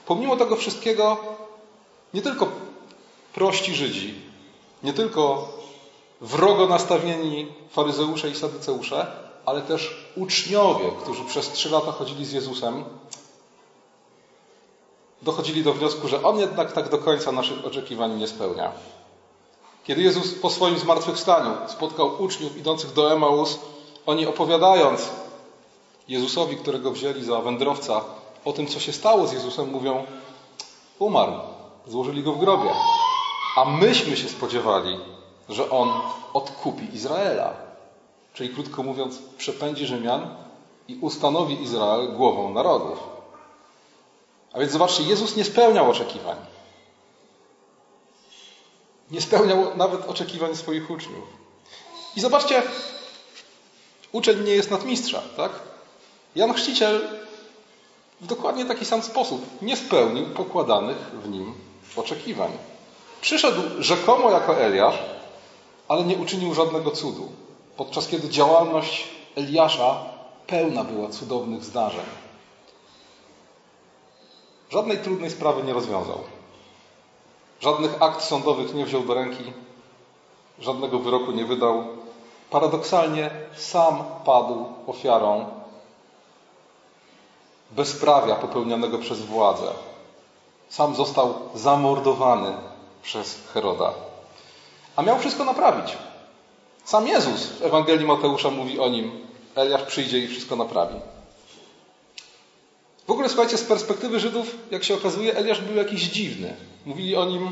pomimo 0.05 0.35
tego 0.35 0.55
wszystkiego 0.55 1.17
nie 2.13 2.21
tylko 2.21 2.47
prości 3.33 3.75
Żydzi, 3.75 4.15
nie 4.83 4.93
tylko 4.93 5.49
wrogo 6.21 6.67
nastawieni 6.67 7.47
faryzeusze 7.71 8.29
i 8.29 8.35
sadyceusze, 8.35 9.07
ale 9.45 9.61
też 9.61 10.11
uczniowie, 10.15 10.85
którzy 11.01 11.25
przez 11.25 11.51
trzy 11.51 11.69
lata 11.69 11.91
chodzili 11.91 12.25
z 12.25 12.31
Jezusem, 12.31 12.83
dochodzili 15.21 15.63
do 15.63 15.73
wniosku, 15.73 16.07
że 16.07 16.23
On 16.23 16.39
jednak 16.39 16.71
tak 16.71 16.89
do 16.89 16.97
końca 16.97 17.31
naszych 17.31 17.65
oczekiwań 17.65 18.17
nie 18.17 18.27
spełnia. 18.27 18.71
Kiedy 19.83 20.01
Jezus 20.01 20.33
po 20.33 20.49
swoim 20.49 20.79
zmartwychwstaniu 20.79 21.51
spotkał 21.67 22.23
uczniów 22.23 22.57
idących 22.57 22.93
do 22.93 23.13
Emaus, 23.13 23.59
oni 24.05 24.27
opowiadając 24.27 25.09
Jezusowi, 26.07 26.57
którego 26.57 26.91
wzięli 26.91 27.23
za 27.23 27.41
wędrowca, 27.41 28.01
o 28.45 28.53
tym, 28.53 28.67
co 28.67 28.79
się 28.79 28.93
stało 28.93 29.27
z 29.27 29.33
Jezusem, 29.33 29.69
mówią: 29.69 30.05
Umarł, 30.99 31.33
złożyli 31.87 32.23
go 32.23 32.33
w 32.33 32.39
grobie. 32.39 32.69
A 33.57 33.65
myśmy 33.65 34.17
się 34.17 34.29
spodziewali, 34.29 34.99
że 35.49 35.69
on 35.69 35.91
odkupi 36.33 36.95
Izraela. 36.95 37.53
Czyli 38.33 38.49
krótko 38.49 38.83
mówiąc, 38.83 39.19
przepędzi 39.37 39.85
Rzymian 39.85 40.35
i 40.87 40.95
ustanowi 40.95 41.61
Izrael 41.63 42.13
głową 42.13 42.53
narodów. 42.53 42.99
A 44.53 44.59
więc 44.59 44.71
zobaczcie, 44.71 45.03
Jezus 45.03 45.35
nie 45.35 45.43
spełniał 45.43 45.89
oczekiwań. 45.89 46.37
Nie 49.11 49.21
spełniał 49.21 49.77
nawet 49.77 50.05
oczekiwań 50.09 50.55
swoich 50.55 50.89
uczniów. 50.91 51.23
I 52.15 52.21
zobaczcie, 52.21 52.63
uczeń 54.11 54.43
nie 54.43 54.51
jest 54.51 54.71
nadmistrza, 54.71 55.21
tak? 55.37 55.51
Jan 56.35 56.53
Chrzciciel 56.53 57.01
w 58.21 58.27
dokładnie 58.27 58.65
taki 58.65 58.85
sam 58.85 59.01
sposób 59.01 59.61
nie 59.61 59.77
spełnił 59.77 60.25
pokładanych 60.25 60.97
w 60.97 61.29
nim 61.29 61.53
oczekiwań. 61.95 62.51
Przyszedł 63.21 63.61
rzekomo 63.79 64.31
jako 64.31 64.57
Eliasz, 64.57 64.99
ale 65.87 66.03
nie 66.03 66.17
uczynił 66.17 66.53
żadnego 66.53 66.91
cudu, 66.91 67.31
podczas 67.77 68.07
kiedy 68.07 68.29
działalność 68.29 69.07
Eliasza 69.35 70.05
pełna 70.47 70.83
była 70.83 71.09
cudownych 71.09 71.63
zdarzeń. 71.63 72.05
Żadnej 74.69 74.97
trudnej 74.97 75.29
sprawy 75.29 75.63
nie 75.63 75.73
rozwiązał. 75.73 76.19
Żadnych 77.61 78.03
akt 78.03 78.23
sądowych 78.23 78.73
nie 78.73 78.85
wziął 78.85 79.01
do 79.01 79.13
ręki, 79.13 79.53
żadnego 80.59 80.99
wyroku 80.99 81.31
nie 81.31 81.45
wydał. 81.45 81.83
Paradoksalnie 82.49 83.31
sam 83.55 84.03
padł 84.25 84.65
ofiarą 84.87 85.45
bezprawia 87.71 88.35
popełnionego 88.35 88.97
przez 88.97 89.21
władzę. 89.21 89.67
Sam 90.69 90.95
został 90.95 91.33
zamordowany 91.55 92.53
przez 93.03 93.39
Heroda. 93.53 93.93
A 94.95 95.01
miał 95.01 95.19
wszystko 95.19 95.43
naprawić. 95.43 95.97
Sam 96.83 97.07
Jezus 97.07 97.45
w 97.47 97.61
Ewangelii 97.61 98.07
Mateusza 98.07 98.49
mówi 98.49 98.79
o 98.79 98.89
nim: 98.89 99.27
Eliasz 99.55 99.83
przyjdzie 99.83 100.19
i 100.19 100.27
wszystko 100.27 100.55
naprawi. 100.55 100.95
W 103.07 103.11
ogóle 103.11 103.29
słuchajcie, 103.29 103.57
z 103.57 103.63
perspektywy 103.63 104.19
Żydów, 104.19 104.55
jak 104.71 104.83
się 104.83 104.93
okazuje, 104.93 105.35
Eliasz 105.35 105.61
był 105.61 105.75
jakiś 105.75 106.03
dziwny. 106.03 106.55
Mówili 106.85 107.15
o 107.15 107.25
nim, 107.25 107.51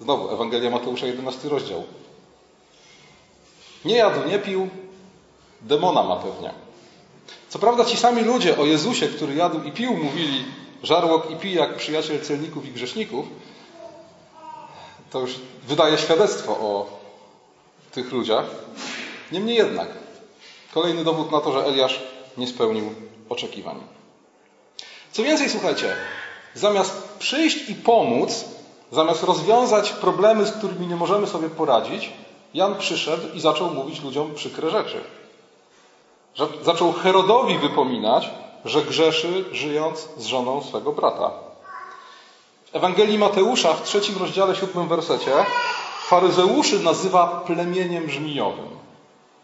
znowu 0.00 0.30
Ewangelia 0.30 0.70
Mateusza, 0.70 1.06
11 1.06 1.48
rozdział. 1.48 1.84
Nie 3.84 3.96
jadł, 3.96 4.28
nie 4.28 4.38
pił, 4.38 4.68
demona 5.60 6.02
ma 6.02 6.16
pewnie. 6.16 6.50
Co 7.48 7.58
prawda 7.58 7.84
ci 7.84 7.96
sami 7.96 8.22
ludzie 8.22 8.58
o 8.58 8.64
Jezusie, 8.64 9.08
który 9.08 9.34
jadł 9.34 9.62
i 9.62 9.72
pił, 9.72 9.96
mówili 9.96 10.44
żarłok 10.82 11.30
i 11.30 11.36
pij 11.36 11.54
jak 11.54 11.76
przyjaciel 11.76 12.20
celników 12.20 12.66
i 12.66 12.72
grzeszników, 12.72 13.26
to 15.10 15.20
już 15.20 15.34
wydaje 15.68 15.98
świadectwo 15.98 16.52
o 16.52 17.00
tych 17.92 18.12
ludziach. 18.12 18.46
Niemniej 19.32 19.56
jednak, 19.56 19.88
kolejny 20.72 21.04
dowód 21.04 21.32
na 21.32 21.40
to, 21.40 21.52
że 21.52 21.66
Eliasz 21.66 22.02
nie 22.36 22.46
spełnił 22.46 22.94
oczekiwań. 23.28 23.93
Co 25.14 25.22
więcej, 25.22 25.50
słuchajcie, 25.50 25.96
zamiast 26.54 27.18
przyjść 27.18 27.68
i 27.68 27.74
pomóc, 27.74 28.44
zamiast 28.90 29.22
rozwiązać 29.22 29.92
problemy, 29.92 30.46
z 30.46 30.52
którymi 30.52 30.86
nie 30.86 30.96
możemy 30.96 31.26
sobie 31.26 31.48
poradzić, 31.48 32.12
Jan 32.54 32.78
przyszedł 32.78 33.28
i 33.34 33.40
zaczął 33.40 33.70
mówić 33.70 34.02
ludziom 34.02 34.34
przykre 34.34 34.70
rzeczy. 34.70 35.04
Zaczął 36.62 36.92
Herodowi 36.92 37.58
wypominać, 37.58 38.30
że 38.64 38.82
grzeszy 38.82 39.44
żyjąc 39.52 40.08
z 40.16 40.26
żoną 40.26 40.62
swego 40.62 40.92
brata. 40.92 41.30
W 42.72 42.76
Ewangelii 42.76 43.18
Mateusza 43.18 43.74
w 43.74 43.82
trzecim 43.82 44.18
rozdziale, 44.18 44.56
siódmym 44.56 44.88
wersecie 44.88 45.32
faryzeuszy 46.06 46.80
nazywa 46.80 47.26
plemieniem 47.26 48.10
żmijowym. 48.10 48.68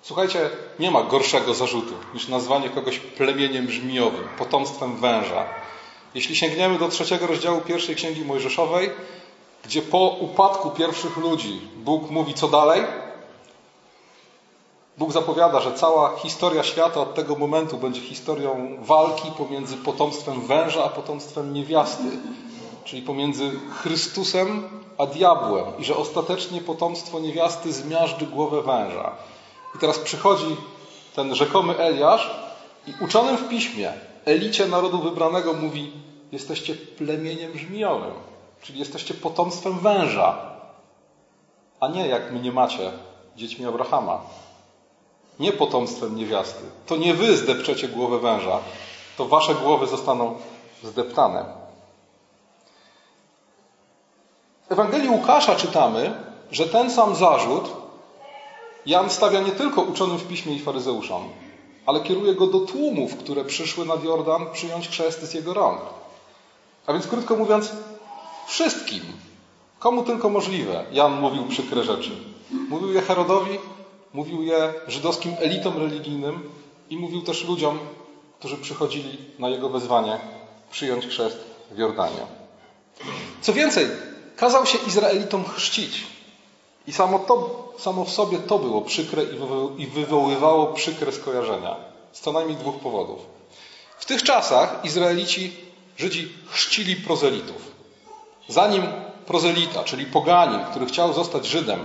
Słuchajcie, 0.03 0.50
nie 0.81 0.91
ma 0.91 1.03
gorszego 1.03 1.55
zarzutu 1.55 1.95
niż 2.15 2.29
nazwanie 2.29 2.69
kogoś 2.69 2.99
plemieniem 2.99 3.71
żmijowym, 3.71 4.29
potomstwem 4.39 4.97
węża. 4.97 5.45
Jeśli 6.15 6.37
sięgniemy 6.37 6.79
do 6.79 6.89
trzeciego 6.89 7.27
rozdziału 7.27 7.61
pierwszej 7.61 7.95
księgi 7.95 8.25
Mojżeszowej, 8.25 8.91
gdzie 9.65 9.83
po 9.83 10.17
upadku 10.21 10.71
pierwszych 10.71 11.17
ludzi 11.17 11.61
Bóg 11.77 12.11
mówi 12.11 12.35
co 12.35 12.49
dalej, 12.49 12.83
Bóg 14.99 15.13
zapowiada, 15.13 15.61
że 15.61 15.73
cała 15.73 16.17
historia 16.17 16.63
świata 16.63 17.01
od 17.01 17.15
tego 17.15 17.37
momentu 17.37 17.77
będzie 17.77 18.01
historią 18.01 18.77
walki 18.81 19.31
pomiędzy 19.39 19.77
potomstwem 19.77 20.41
węża 20.47 20.85
a 20.85 20.89
potomstwem 20.89 21.53
niewiasty, 21.53 22.05
czyli 22.85 23.03
pomiędzy 23.03 23.51
Chrystusem 23.83 24.69
a 24.99 25.07
diabłem, 25.07 25.65
i 25.79 25.85
że 25.85 25.97
ostatecznie 25.97 26.61
potomstwo 26.61 27.21
niewiasty 27.21 27.73
zmiażdży 27.73 28.27
głowę 28.27 28.63
węża. 28.63 29.13
I 29.75 29.79
teraz 29.79 29.99
przychodzi 29.99 30.57
ten 31.15 31.35
rzekomy 31.35 31.79
Eliasz 31.79 32.31
i 32.87 33.05
uczonym 33.05 33.37
w 33.37 33.49
piśmie, 33.49 33.93
elicie 34.25 34.67
narodu 34.67 34.99
wybranego 34.99 35.53
mówi: 35.53 35.93
Jesteście 36.33 36.75
plemieniem 36.75 37.59
żmijowym, 37.59 38.15
czyli 38.62 38.79
jesteście 38.79 39.15
potomstwem 39.15 39.79
węża, 39.79 40.39
a 41.81 41.89
nie 41.89 42.09
jak 42.09 42.33
mnie 42.33 42.53
macie, 42.53 42.93
dziećmi 43.37 43.67
Abrahama 43.67 44.21
nie 45.41 45.53
potomstwem 45.53 46.17
niewiasty. 46.17 46.65
To 46.87 46.97
nie 46.97 47.15
wy 47.15 47.37
zdepczecie 47.37 47.89
głowę 47.89 48.19
węża, 48.19 48.59
to 49.17 49.27
wasze 49.27 49.55
głowy 49.55 49.87
zostaną 49.87 50.35
zdeptane. 50.83 51.45
W 54.69 54.73
Ewangelii 54.73 55.09
Łukasza 55.11 55.57
czytamy, 55.57 56.15
że 56.50 56.67
ten 56.67 56.91
sam 56.91 57.15
zarzut 57.15 57.80
Jan 58.87 59.11
stawia 59.11 59.41
nie 59.41 59.53
tylko 59.53 59.83
uczonym 59.83 60.19
w 60.19 60.29
piśmie 60.29 60.55
i 60.55 60.61
faryzeuszom, 60.61 61.29
ale 61.87 62.01
kieruje 62.01 62.35
go 62.35 62.47
do 62.47 62.61
tłumów, 62.61 63.17
które 63.17 63.45
przyszły 63.45 63.87
nad 63.87 64.05
Jordan 64.05 64.47
przyjąć 64.53 64.89
chrzest 64.89 65.23
z 65.23 65.35
jego 65.35 65.55
rąk. 65.55 65.81
A 66.87 66.93
więc 66.93 67.07
krótko 67.07 67.37
mówiąc, 67.37 67.73
wszystkim, 68.47 69.03
komu 69.79 70.03
tylko 70.03 70.31
możliwe, 70.31 70.85
Jan 70.93 71.21
mówił 71.21 71.45
przykre 71.47 71.85
rzeczy. 71.85 72.11
Mówił 72.69 72.93
je 72.93 73.01
Herodowi, 73.01 73.59
Mówił 74.13 74.43
je 74.43 74.75
żydowskim 74.89 75.37
elitom 75.39 75.79
religijnym 75.79 76.51
i 76.91 76.97
mówił 76.97 77.23
też 77.23 77.45
ludziom, 77.45 77.79
którzy 78.39 78.57
przychodzili 78.57 79.19
na 79.39 79.49
jego 79.49 79.69
wezwanie 79.69 80.19
przyjąć 80.71 81.07
chrzest 81.07 81.39
w 81.71 81.79
Jordanie. 81.79 82.27
Co 83.41 83.53
więcej, 83.53 83.87
kazał 84.37 84.67
się 84.67 84.79
Izraelitom 84.87 85.45
chrzcić. 85.45 86.07
I 86.87 86.93
samo, 86.93 87.19
to, 87.19 87.69
samo 87.79 88.05
w 88.05 88.11
sobie 88.11 88.39
to 88.39 88.59
było 88.59 88.83
przykre 88.83 89.23
i 89.79 89.87
wywoływało 89.87 90.67
przykre 90.67 91.13
skojarzenia. 91.13 91.77
Z 92.13 92.21
co 92.21 92.33
najmniej 92.33 92.57
dwóch 92.57 92.79
powodów. 92.79 93.19
W 93.99 94.05
tych 94.05 94.23
czasach 94.23 94.85
Izraelici, 94.85 95.53
Żydzi 95.97 96.33
chrzcili 96.49 96.97
prozelitów. 96.97 97.71
Zanim 98.49 98.83
prozelita, 99.27 99.85
czyli 99.85 100.07
poganin, 100.07 100.61
który 100.71 100.87
chciał 100.87 101.13
zostać 101.13 101.47
Żydem, 101.47 101.81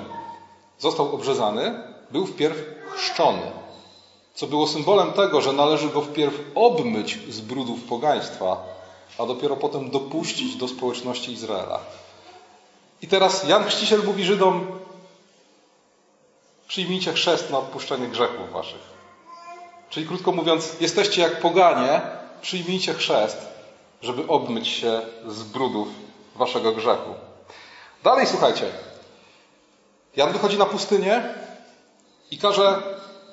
został 0.79 1.15
obrzezany, 1.15 1.83
był 2.11 2.25
wpierw 2.25 2.57
chrzczony. 2.91 3.51
Co 4.33 4.47
było 4.47 4.67
symbolem 4.67 5.13
tego, 5.13 5.41
że 5.41 5.53
należy 5.53 5.89
go 5.89 6.01
wpierw 6.01 6.33
obmyć 6.55 7.19
z 7.29 7.41
brudów 7.41 7.83
pogaństwa, 7.83 8.57
a 9.19 9.25
dopiero 9.25 9.55
potem 9.55 9.89
dopuścić 9.89 10.55
do 10.55 10.67
społeczności 10.67 11.31
Izraela. 11.31 11.79
I 13.01 13.07
teraz 13.07 13.47
Jan 13.47 13.63
Chrzciciel 13.63 14.03
mówi 14.03 14.23
Żydom: 14.23 14.67
Przyjmijcie 16.75 17.13
chrzest 17.13 17.49
na 17.49 17.57
odpuszczenie 17.57 18.07
grzechów 18.07 18.51
waszych. 18.51 18.81
Czyli 19.89 20.07
krótko 20.07 20.31
mówiąc, 20.31 20.75
jesteście 20.79 21.21
jak 21.21 21.39
poganie, 21.39 22.01
przyjmijcie 22.41 22.93
chrzest, 22.93 23.37
żeby 24.01 24.27
obmyć 24.27 24.67
się 24.67 25.01
z 25.27 25.43
brudów 25.43 25.87
waszego 26.35 26.71
grzechu. 26.71 27.13
Dalej 28.03 28.27
słuchajcie. 28.27 28.71
Jan 30.15 30.31
wychodzi 30.33 30.57
na 30.57 30.65
pustynię 30.65 31.23
i 32.31 32.37
każe 32.37 32.83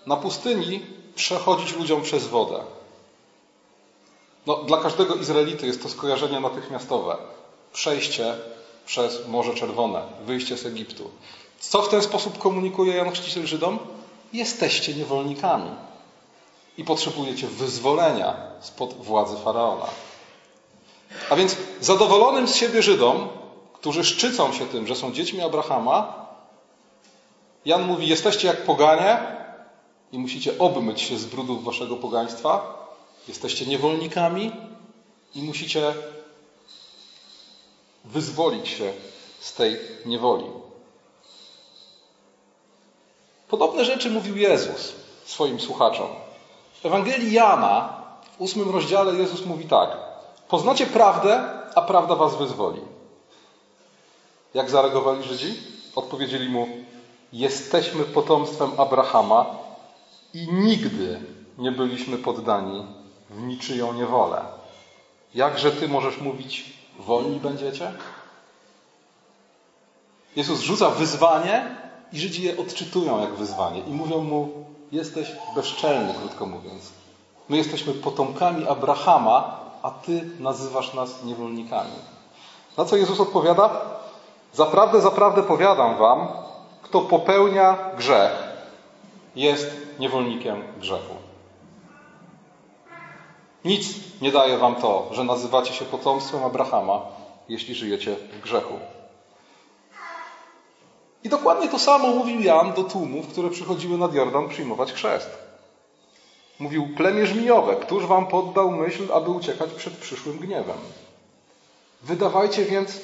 na 0.06 0.16
pustyni 0.16 0.86
przechodzić 1.14 1.76
ludziom 1.76 2.02
przez 2.02 2.26
wodę. 2.26 2.60
No, 4.46 4.56
dla 4.56 4.80
każdego 4.80 5.14
Izraelity 5.14 5.66
jest 5.66 5.82
to 5.82 5.88
skojarzenie 5.88 6.40
natychmiastowe. 6.40 7.16
Przejście 7.72 8.34
przez 8.86 9.28
Morze 9.28 9.54
Czerwone, 9.54 10.02
wyjście 10.26 10.56
z 10.56 10.66
Egiptu. 10.66 11.10
Co 11.62 11.82
w 11.82 11.88
ten 11.88 12.02
sposób 12.02 12.38
komunikuje 12.38 12.96
Jan 12.96 13.10
Chrzciciel 13.10 13.46
Żydom? 13.46 13.78
Jesteście 14.32 14.94
niewolnikami 14.94 15.70
i 16.78 16.84
potrzebujecie 16.84 17.46
wyzwolenia 17.46 18.36
spod 18.60 18.94
władzy 18.94 19.36
faraona. 19.36 19.86
A 21.30 21.36
więc 21.36 21.56
zadowolonym 21.80 22.48
z 22.48 22.54
siebie 22.54 22.82
Żydom, 22.82 23.28
którzy 23.72 24.04
szczycą 24.04 24.52
się 24.52 24.66
tym, 24.66 24.86
że 24.86 24.96
są 24.96 25.12
dziećmi 25.12 25.42
Abrahama, 25.42 26.26
Jan 27.64 27.82
mówi: 27.82 28.08
Jesteście 28.08 28.48
jak 28.48 28.64
poganie 28.64 29.18
i 30.12 30.18
musicie 30.18 30.58
obmyć 30.58 31.00
się 31.00 31.18
z 31.18 31.24
brudów 31.24 31.64
waszego 31.64 31.96
pogaństwa. 31.96 32.78
Jesteście 33.28 33.66
niewolnikami 33.66 34.52
i 35.34 35.42
musicie 35.42 35.94
wyzwolić 38.04 38.68
się 38.68 38.92
z 39.40 39.52
tej 39.52 39.78
niewoli. 40.06 40.61
Podobne 43.52 43.84
rzeczy 43.84 44.10
mówił 44.10 44.36
Jezus 44.36 44.92
swoim 45.24 45.60
słuchaczom. 45.60 46.06
W 46.82 46.86
Ewangelii 46.86 47.32
Jana 47.32 48.02
w 48.36 48.40
ósmym 48.40 48.70
rozdziale 48.70 49.14
Jezus 49.14 49.46
mówi 49.46 49.64
tak: 49.64 49.96
Poznacie 50.48 50.86
prawdę, 50.86 51.44
a 51.74 51.82
prawda 51.82 52.14
was 52.14 52.36
wyzwoli. 52.36 52.80
Jak 54.54 54.70
zareagowali 54.70 55.22
Żydzi? 55.22 55.54
Odpowiedzieli 55.96 56.48
mu: 56.48 56.68
Jesteśmy 57.32 58.04
potomstwem 58.04 58.70
Abrahama 58.80 59.46
i 60.34 60.52
nigdy 60.52 61.20
nie 61.58 61.72
byliśmy 61.72 62.18
poddani 62.18 62.86
w 63.30 63.42
niczyją 63.42 63.92
niewolę. 63.92 64.42
Jakże 65.34 65.72
ty 65.72 65.88
możesz 65.88 66.20
mówić, 66.20 66.72
wolni 66.98 67.40
będziecie? 67.40 67.92
Jezus 70.36 70.60
rzuca 70.60 70.90
wyzwanie 70.90 71.81
i 72.12 72.18
Żydzi 72.18 72.42
je 72.42 72.58
odczytują 72.58 73.20
jak 73.20 73.34
wyzwanie 73.34 73.80
i 73.80 73.90
mówią 73.90 74.22
mu: 74.22 74.48
Jesteś 74.92 75.32
bezczelny, 75.54 76.14
krótko 76.14 76.46
mówiąc. 76.46 76.92
My 77.48 77.56
jesteśmy 77.56 77.94
potomkami 77.94 78.68
Abrahama, 78.68 79.60
a 79.82 79.90
ty 79.90 80.30
nazywasz 80.40 80.94
nas 80.94 81.24
niewolnikami. 81.24 81.90
Na 82.76 82.84
co 82.84 82.96
Jezus 82.96 83.20
odpowiada? 83.20 83.70
Zaprawdę, 84.52 85.00
zaprawdę 85.00 85.42
powiadam 85.42 85.96
wam, 85.96 86.28
kto 86.82 87.00
popełnia 87.00 87.78
grzech, 87.96 88.32
jest 89.36 89.76
niewolnikiem 89.98 90.62
grzechu. 90.80 91.14
Nic 93.64 93.88
nie 94.20 94.32
daje 94.32 94.58
wam 94.58 94.74
to, 94.74 95.08
że 95.10 95.24
nazywacie 95.24 95.74
się 95.74 95.84
potomstwem 95.84 96.44
Abrahama, 96.44 97.00
jeśli 97.48 97.74
żyjecie 97.74 98.16
w 98.32 98.40
grzechu. 98.40 98.74
I 101.24 101.28
dokładnie 101.28 101.68
to 101.68 101.78
samo 101.78 102.08
mówił 102.08 102.40
Jan 102.40 102.72
do 102.72 102.84
tłumów, 102.84 103.28
które 103.28 103.50
przychodziły 103.50 103.98
nad 103.98 104.14
Jordan 104.14 104.48
przyjmować 104.48 104.92
chrzest. 104.92 105.30
Mówił, 106.58 106.88
plemię 106.96 107.26
żmijowe, 107.26 107.76
któż 107.76 108.06
wam 108.06 108.26
poddał 108.26 108.70
myśl, 108.70 109.12
aby 109.12 109.30
uciekać 109.30 109.70
przed 109.70 109.96
przyszłym 109.96 110.38
gniewem? 110.38 110.76
Wydawajcie 112.02 112.64
więc 112.64 113.00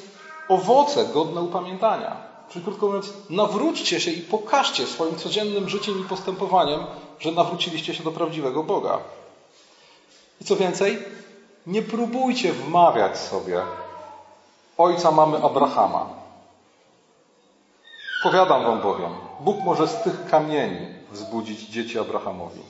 owoce 0.49 1.07
godne 1.07 1.41
upamiętania. 1.41 2.17
Czyli 2.51 2.65
krótko 2.65 2.87
mówiąc, 2.87 3.13
nawróćcie 3.31 4.01
się 4.01 4.11
i 4.11 4.21
pokażcie 4.21 4.87
swoim 4.87 5.17
codziennym 5.17 5.69
życiem 5.69 6.01
i 6.01 6.09
postępowaniem, 6.09 6.81
że 7.19 7.33
nawróciliście 7.33 7.95
się 7.95 8.03
do 8.05 8.11
prawdziwego 8.11 8.63
Boga. 8.63 8.99
I 10.41 10.45
co 10.45 10.57
więcej, 10.57 10.99
nie 11.67 11.83
próbujcie 11.83 12.53
wmawiać 12.53 13.19
sobie, 13.19 13.63
ojca 14.79 15.11
mamy 15.11 15.43
Abrahama, 15.43 16.18
Powiadam 18.23 18.65
wam 18.65 18.81
bowiem, 18.81 19.15
Bóg 19.41 19.61
może 19.65 19.89
z 19.89 20.03
tych 20.03 20.27
kamieni 20.31 20.87
wzbudzić 21.13 21.61
dzieci 21.61 21.99
Abrahamowi. 21.99 22.61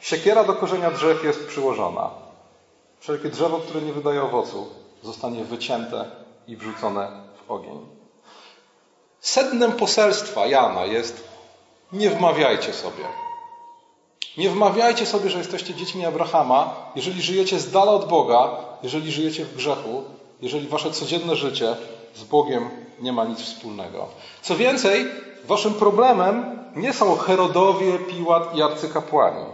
Siekiera 0.00 0.44
do 0.44 0.54
korzenia 0.54 0.90
drzew 0.90 1.24
jest 1.24 1.46
przyłożona. 1.46 2.10
Wszelkie 3.00 3.28
drzewo, 3.28 3.58
które 3.58 3.82
nie 3.82 3.92
wydaje 3.92 4.22
owocu, 4.22 4.66
zostanie 5.02 5.44
wycięte 5.44 6.10
i 6.46 6.56
wrzucone 6.56 7.08
w 7.34 7.50
ogień. 7.50 7.86
Sednem 9.20 9.72
poselstwa 9.72 10.46
Jana 10.46 10.84
jest 10.84 11.28
nie 11.92 12.10
wmawiajcie 12.10 12.72
sobie. 12.72 13.04
Nie 14.36 14.50
wmawiajcie 14.50 15.06
sobie, 15.06 15.30
że 15.30 15.38
jesteście 15.38 15.74
dziećmi 15.74 16.06
Abrahama, 16.06 16.74
jeżeli 16.94 17.22
żyjecie 17.22 17.60
z 17.60 17.70
dala 17.70 17.92
od 17.92 18.08
Boga, 18.08 18.50
jeżeli 18.82 19.12
żyjecie 19.12 19.44
w 19.44 19.56
grzechu, 19.56 20.04
jeżeli 20.40 20.68
wasze 20.68 20.90
codzienne 20.90 21.36
życie 21.36 21.76
z 22.14 22.24
Bogiem 22.24 22.70
nie 23.00 23.12
ma 23.12 23.24
nic 23.24 23.40
wspólnego. 23.40 24.08
Co 24.42 24.56
więcej, 24.56 25.06
waszym 25.44 25.74
problemem 25.74 26.58
nie 26.76 26.92
są 26.92 27.16
Herodowie, 27.16 27.98
Piłat 27.98 28.56
i 28.56 28.62
arcykapłani, 28.62 29.44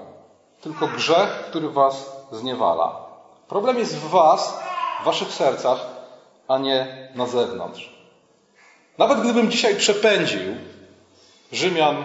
tylko 0.60 0.86
grzech, 0.86 1.44
który 1.48 1.70
was 1.70 2.16
zniewala. 2.32 3.06
Problem 3.48 3.78
jest 3.78 3.96
w 3.96 4.10
was, 4.10 4.58
w 5.02 5.04
waszych 5.04 5.32
sercach, 5.32 5.86
a 6.48 6.58
nie 6.58 7.08
na 7.14 7.26
zewnątrz. 7.26 7.96
Nawet 8.98 9.20
gdybym 9.20 9.50
dzisiaj 9.50 9.76
przepędził 9.76 10.54
Rzymian, 11.52 11.96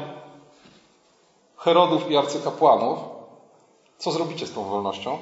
Herodów 1.58 2.12
i 2.12 2.17
arcykapłanów, 2.17 2.99
co 3.97 4.12
zrobicie 4.12 4.47
z 4.47 4.54
tą 4.54 4.63
wolnością? 4.63 5.17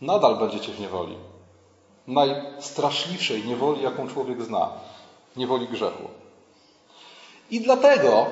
Nadal 0.00 0.36
będziecie 0.36 0.72
w 0.72 0.80
niewoli 0.80 1.16
najstraszliwszej 2.08 3.44
niewoli, 3.44 3.82
jaką 3.82 4.08
człowiek 4.08 4.42
zna 4.42 4.68
niewoli 5.36 5.68
grzechu. 5.68 6.08
I 7.50 7.60
dlatego, 7.60 8.26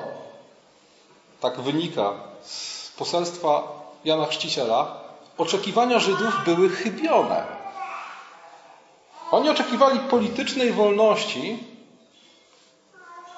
tak 1.39 1.61
wynika 1.61 2.13
z 2.41 2.91
poselstwa 2.91 3.63
Jana 4.05 4.25
Chrzciciela, 4.25 4.97
oczekiwania 5.37 5.99
Żydów 5.99 6.33
były 6.45 6.69
chybione. 6.69 7.45
Oni 9.31 9.49
oczekiwali 9.49 9.99
politycznej 9.99 10.73
wolności 10.73 11.63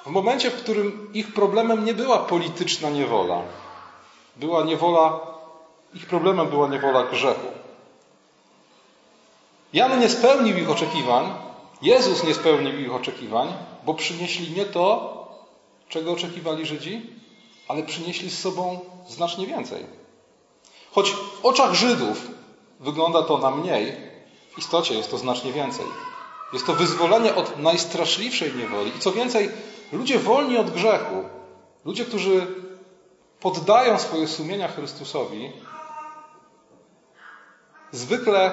w 0.06 0.10
momencie, 0.10 0.50
w 0.50 0.62
którym 0.62 1.10
ich 1.14 1.34
problemem 1.34 1.84
nie 1.84 1.94
była 1.94 2.18
polityczna 2.18 2.90
niewola. 2.90 3.42
Była 4.36 4.64
niewola, 4.64 5.20
ich 5.94 6.06
problemem 6.06 6.46
była 6.46 6.68
niewola 6.68 7.04
grzechu. 7.04 7.46
Jan 9.72 10.00
nie 10.00 10.08
spełnił 10.08 10.58
ich 10.58 10.70
oczekiwań, 10.70 11.34
Jezus 11.82 12.24
nie 12.24 12.34
spełnił 12.34 12.80
ich 12.80 12.94
oczekiwań, 12.94 13.54
bo 13.86 13.94
przynieśli 13.94 14.56
nie 14.56 14.64
to, 14.64 15.16
czego 15.88 16.12
oczekiwali 16.12 16.66
Żydzi, 16.66 17.10
ale 17.68 17.82
przynieśli 17.82 18.30
z 18.30 18.38
sobą 18.38 18.80
znacznie 19.08 19.46
więcej. 19.46 19.86
Choć 20.92 21.10
w 21.10 21.44
oczach 21.46 21.74
Żydów 21.74 22.28
wygląda 22.80 23.22
to 23.22 23.38
na 23.38 23.50
mniej, 23.50 23.96
w 24.54 24.58
istocie 24.58 24.94
jest 24.94 25.10
to 25.10 25.18
znacznie 25.18 25.52
więcej. 25.52 25.86
Jest 26.52 26.66
to 26.66 26.74
wyzwolenie 26.74 27.34
od 27.34 27.58
najstraszliwszej 27.58 28.54
niewoli. 28.54 28.96
I 28.96 28.98
co 28.98 29.12
więcej, 29.12 29.50
ludzie 29.92 30.18
wolni 30.18 30.58
od 30.58 30.70
grzechu, 30.70 31.24
ludzie, 31.84 32.04
którzy 32.04 32.46
poddają 33.40 33.98
swoje 33.98 34.28
sumienia 34.28 34.68
Chrystusowi, 34.68 35.52
zwykle 37.92 38.52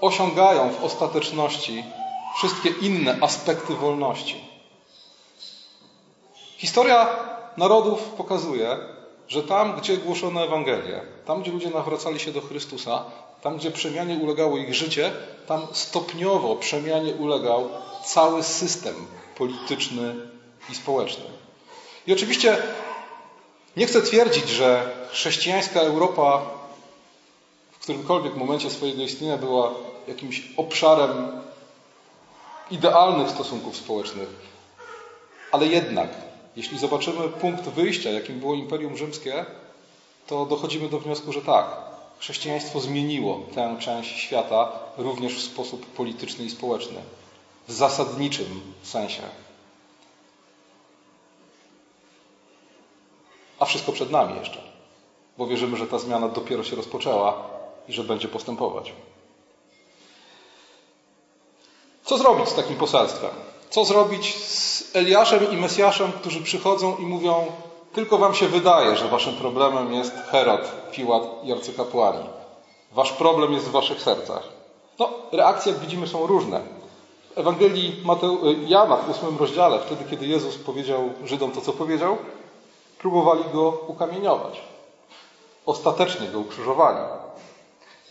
osiągają 0.00 0.70
w 0.70 0.84
ostateczności 0.84 1.84
wszystkie 2.36 2.68
inne 2.68 3.18
aspekty 3.20 3.74
wolności. 3.74 4.44
Historia 6.56 7.16
narodów 7.56 8.00
pokazuje, 8.02 8.78
że 9.28 9.42
tam, 9.42 9.76
gdzie 9.76 9.96
głoszono 9.96 10.44
Ewangelię, 10.44 11.00
tam, 11.26 11.42
gdzie 11.42 11.52
ludzie 11.52 11.70
nawracali 11.70 12.20
się 12.20 12.32
do 12.32 12.40
Chrystusa, 12.40 13.04
tam, 13.42 13.56
gdzie 13.56 13.70
przemianie 13.70 14.16
ulegało 14.16 14.56
ich 14.58 14.74
życie, 14.74 15.12
tam 15.46 15.66
stopniowo 15.72 16.56
przemianie 16.56 17.14
ulegał 17.14 17.68
cały 18.04 18.42
system 18.42 18.94
polityczny 19.38 20.14
i 20.70 20.74
społeczny. 20.74 21.24
I 22.06 22.12
oczywiście 22.12 22.58
nie 23.76 23.86
chcę 23.86 24.02
twierdzić, 24.02 24.48
że 24.48 24.90
chrześcijańska 25.10 25.80
Europa 25.80 26.42
którymkolwiek 27.84 28.36
momencie 28.36 28.70
swojego 28.70 29.02
istnienia 29.02 29.36
była 29.36 29.70
jakimś 30.08 30.42
obszarem 30.56 31.42
idealnych 32.70 33.30
stosunków 33.30 33.76
społecznych, 33.76 34.28
ale 35.52 35.66
jednak, 35.66 36.08
jeśli 36.56 36.78
zobaczymy 36.78 37.28
punkt 37.28 37.68
wyjścia, 37.68 38.10
jakim 38.10 38.40
było 38.40 38.54
Imperium 38.54 38.96
Rzymskie, 38.96 39.44
to 40.26 40.46
dochodzimy 40.46 40.88
do 40.88 40.98
wniosku, 40.98 41.32
że 41.32 41.42
tak, 41.42 41.66
chrześcijaństwo 42.18 42.80
zmieniło 42.80 43.40
tę 43.54 43.76
część 43.80 44.18
świata 44.18 44.72
również 44.96 45.34
w 45.34 45.42
sposób 45.42 45.86
polityczny 45.86 46.44
i 46.44 46.50
społeczny, 46.50 47.00
w 47.68 47.72
zasadniczym 47.72 48.60
sensie. 48.82 49.22
A 53.58 53.64
wszystko 53.64 53.92
przed 53.92 54.10
nami 54.10 54.38
jeszcze, 54.38 54.58
bo 55.38 55.46
wierzymy, 55.46 55.76
że 55.76 55.86
ta 55.86 55.98
zmiana 55.98 56.28
dopiero 56.28 56.64
się 56.64 56.76
rozpoczęła 56.76 57.53
i 57.88 57.92
że 57.92 58.04
będzie 58.04 58.28
postępować. 58.28 58.92
Co 62.04 62.18
zrobić 62.18 62.48
z 62.48 62.54
takim 62.54 62.76
poselstwem? 62.76 63.30
Co 63.70 63.84
zrobić 63.84 64.36
z 64.36 64.96
Eliaszem 64.96 65.52
i 65.52 65.56
Mesjaszem, 65.56 66.12
którzy 66.12 66.42
przychodzą 66.42 66.96
i 66.96 67.02
mówią: 67.02 67.46
Tylko 67.92 68.18
wam 68.18 68.34
się 68.34 68.48
wydaje, 68.48 68.96
że 68.96 69.08
waszym 69.08 69.34
problemem 69.34 69.92
jest 69.92 70.12
Herod, 70.30 70.72
Piłat 70.92 71.22
i 71.44 71.52
arcykapłani. 71.52 72.28
Wasz 72.92 73.12
problem 73.12 73.52
jest 73.52 73.66
w 73.66 73.70
waszych 73.70 74.02
sercach. 74.02 74.42
No, 74.98 75.08
reakcje, 75.32 75.72
jak 75.72 75.80
widzimy, 75.80 76.06
są 76.06 76.26
różne. 76.26 76.60
W 77.34 77.38
Ewangelii 77.38 78.02
Mateu... 78.04 78.38
Jana 78.66 78.96
w 78.96 79.10
ósmym 79.10 79.38
rozdziale, 79.38 79.78
wtedy 79.78 80.04
kiedy 80.10 80.26
Jezus 80.26 80.58
powiedział 80.58 81.10
Żydom 81.24 81.50
to, 81.50 81.60
co 81.60 81.72
powiedział, 81.72 82.16
próbowali 82.98 83.44
go 83.52 83.82
ukamieniować. 83.86 84.60
Ostatecznie 85.66 86.28
go 86.28 86.38
ukrzyżowali. 86.38 86.98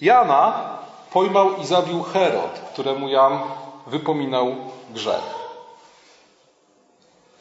Jana 0.02 0.70
pojmał 1.12 1.58
i 1.58 1.66
zabił 1.66 2.04
Herod, 2.04 2.60
któremu 2.74 3.10
Jan 3.10 3.40
wypominał 3.88 4.56
grzech. 4.90 5.24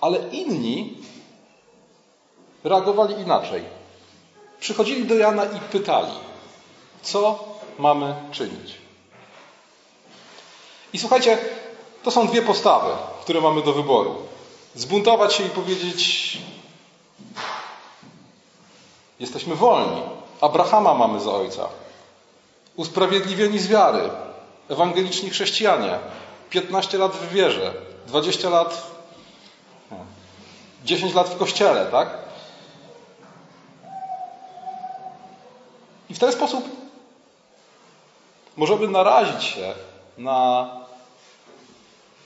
Ale 0.01 0.19
inni 0.29 0.97
reagowali 2.65 3.15
inaczej. 3.21 3.65
Przychodzili 4.61 5.05
do 5.05 5.15
Jana 5.15 5.45
i 5.45 5.61
pytali, 5.61 6.13
co 7.03 7.45
mamy 7.79 8.15
czynić. 8.33 8.79
I 10.93 10.99
słuchajcie, 10.99 11.39
to 12.03 12.11
są 12.11 12.27
dwie 12.27 12.43
postawy, 12.43 12.91
które 13.21 13.41
mamy 13.41 13.63
do 13.63 13.73
wyboru. 13.73 14.15
Zbuntować 14.75 15.35
się 15.35 15.45
i 15.45 15.51
powiedzieć: 15.51 16.39
Jesteśmy 19.21 19.55
wolni. 19.55 20.03
Abrahama 20.41 20.95
mamy 20.95 21.21
za 21.21 21.33
ojca. 21.33 21.69
Usprawiedliwieni 22.77 23.59
z 23.59 23.67
wiary. 23.69 24.11
Ewangeliczni 24.69 25.31
chrześcijanie. 25.31 25.99
15 26.51 26.99
lat 26.99 27.13
w 27.13 27.33
wierze, 27.33 27.75
20 28.07 28.51
lat, 28.51 28.87
10 30.85 31.15
lat 31.15 31.29
w 31.29 31.37
kościele, 31.37 31.87
tak? 31.87 32.09
I 36.11 36.15
w 36.15 36.19
ten 36.19 36.33
sposób 36.33 36.65
możemy 38.57 38.89
narazić 38.89 39.45
się 39.45 39.75
na 40.19 40.71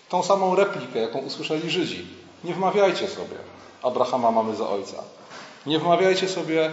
tą 0.08 0.22
samą 0.22 0.54
replikę, 0.54 0.98
jaką 0.98 1.18
usłyszeli 1.18 1.70
Żydzi. 1.70 2.06
Nie 2.44 2.54
wmawiajcie 2.54 3.08
sobie, 3.08 3.36
Abrahama 3.82 4.30
mamy 4.30 4.56
za 4.56 4.68
ojca. 4.68 5.02
Nie 5.66 5.78
wmawiajcie 5.78 6.28
sobie, 6.28 6.72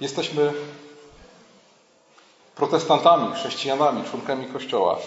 jesteśmy 0.00 0.52
protestantami, 2.56 3.34
chrześcijanami, 3.34 4.04
członkami 4.04 4.46
Kościoła. 4.46 4.98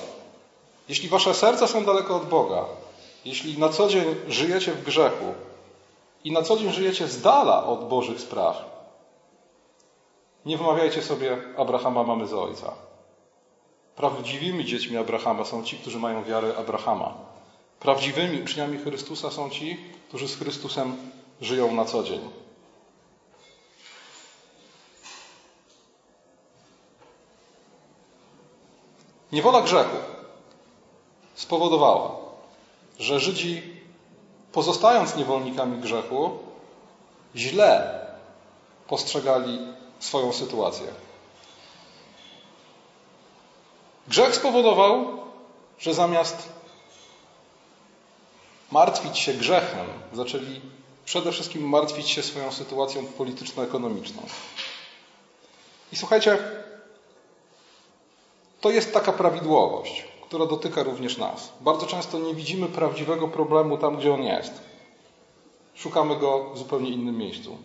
Jeśli 0.89 1.09
wasze 1.09 1.33
serca 1.33 1.67
są 1.67 1.85
daleko 1.85 2.15
od 2.15 2.25
Boga, 2.25 2.65
jeśli 3.25 3.57
na 3.57 3.69
co 3.69 3.88
dzień 3.88 4.15
żyjecie 4.27 4.71
w 4.71 4.83
grzechu 4.83 5.33
i 6.23 6.31
na 6.31 6.41
co 6.41 6.57
dzień 6.57 6.71
żyjecie 6.71 7.07
z 7.07 7.21
dala 7.21 7.65
od 7.65 7.88
Bożych 7.88 8.19
spraw, 8.21 8.69
nie 10.45 10.57
wmawiajcie 10.57 11.01
sobie, 11.01 11.38
Abrahama 11.57 12.03
mamy 12.03 12.27
za 12.27 12.38
ojca. 12.38 12.73
Prawdziwymi 13.95 14.65
dziećmi 14.65 14.97
Abrahama 14.97 15.45
są 15.45 15.63
ci, 15.63 15.77
którzy 15.77 15.99
mają 15.99 16.23
wiarę 16.23 16.53
Abrahama. 16.57 17.13
Prawdziwymi 17.79 18.41
uczniami 18.41 18.77
Chrystusa 18.77 19.31
są 19.31 19.49
ci, 19.49 19.77
którzy 20.07 20.27
z 20.27 20.35
Chrystusem 20.35 20.95
żyją 21.41 21.73
na 21.73 21.85
co 21.85 22.03
dzień. 22.03 22.19
Niewola 29.32 29.62
grzechu 29.62 29.98
spowodowała, 31.36 32.15
że 33.00 33.20
Żydzi, 33.20 33.63
pozostając 34.52 35.15
niewolnikami 35.15 35.82
grzechu, 35.82 36.38
źle 37.36 38.00
postrzegali 38.88 39.60
swoją 40.00 40.34
sytuację. 40.34 40.88
Grzech 44.08 44.36
spowodował, 44.36 45.20
że 45.80 45.94
zamiast 45.94 46.50
martwić 48.72 49.18
się 49.18 49.34
grzechem, 49.34 49.88
zaczęli 50.13 50.62
przede 51.06 51.32
wszystkim 51.32 51.70
martwić 51.70 52.10
się 52.10 52.24
swoją 52.24 52.52
sytuacją 52.52 53.06
polityczno-ekonomiczną. 53.06 54.22
I 55.94 55.96
słuchajcie, 55.96 56.38
to 58.62 58.72
jest 58.72 58.93
taka 58.93 59.12
prawidłowość 59.12 60.10
która 60.30 60.45
dotyka 60.45 60.84
również 60.84 61.17
nas. 61.17 61.54
Bardzo 61.62 61.86
często 61.86 62.19
nie 62.19 62.36
widzimy 62.36 62.67
prawdziwego 62.67 63.28
problemu 63.28 63.78
tam, 63.78 63.98
gdzie 63.98 64.13
on 64.13 64.24
jest. 64.24 64.54
Szukamy 65.76 66.15
go 66.15 66.50
w 66.54 66.58
zupełnie 66.58 66.89
innym 66.89 67.17
miejscu. 67.17 67.58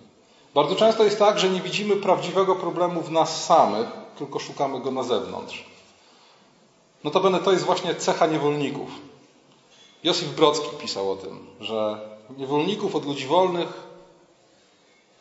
Bardzo 0.55 0.77
często 0.77 1.05
jest 1.05 1.19
tak, 1.19 1.39
że 1.39 1.51
nie 1.51 1.61
widzimy 1.61 1.97
prawdziwego 1.97 2.57
problemu 2.57 3.01
w 3.03 3.11
nas 3.11 3.45
samych, 3.45 3.87
tylko 4.19 4.39
szukamy 4.39 4.81
go 4.81 4.91
na 4.91 5.03
zewnątrz. 5.03 5.65
Notabene 7.05 7.41
to 7.41 7.53
jest 7.53 7.65
właśnie 7.65 7.95
cecha 7.95 8.27
niewolników. 8.27 8.91
Józef 10.05 10.29
Brocki 10.29 10.77
pisał 10.81 11.13
o 11.13 11.17
tym, 11.17 11.47
że 11.61 12.01
niewolników 12.37 12.97
od 12.97 13.07
ludzi 13.07 13.27
wolnych 13.27 13.83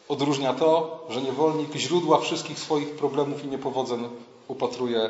odróżnia 0.07 0.53
to, 0.53 0.99
że 1.09 1.21
niewolnik 1.21 1.75
źródła 1.75 2.17
wszystkich 2.17 2.59
swoich 2.59 2.89
problemów 2.89 3.43
i 3.43 3.47
niepowodzeń 3.47 4.09
upatruje 4.47 5.09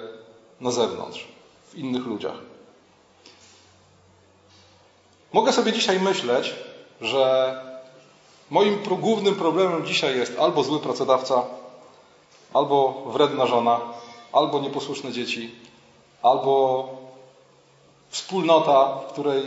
na 0.62 0.72
zewnątrz 0.72 1.28
w 1.70 1.76
innych 1.76 2.06
ludziach. 2.06 2.36
Mogę 5.34 5.54
sobie 5.54 5.74
dzisiaj 5.74 6.00
myśleć, 6.00 6.54
że 7.02 7.54
moim 8.50 8.84
głównym 8.84 9.36
problemem 9.36 9.86
dzisiaj 9.86 10.18
jest 10.18 10.40
albo 10.40 10.64
zły 10.64 10.80
pracodawca, 10.80 11.44
albo 12.54 13.04
wredna 13.06 13.46
żona, 13.46 13.80
albo 14.32 14.60
nieposłuszne 14.60 15.12
dzieci, 15.12 15.56
albo 16.22 16.88
wspólnota, 18.10 19.00
w 19.10 19.12
której 19.12 19.44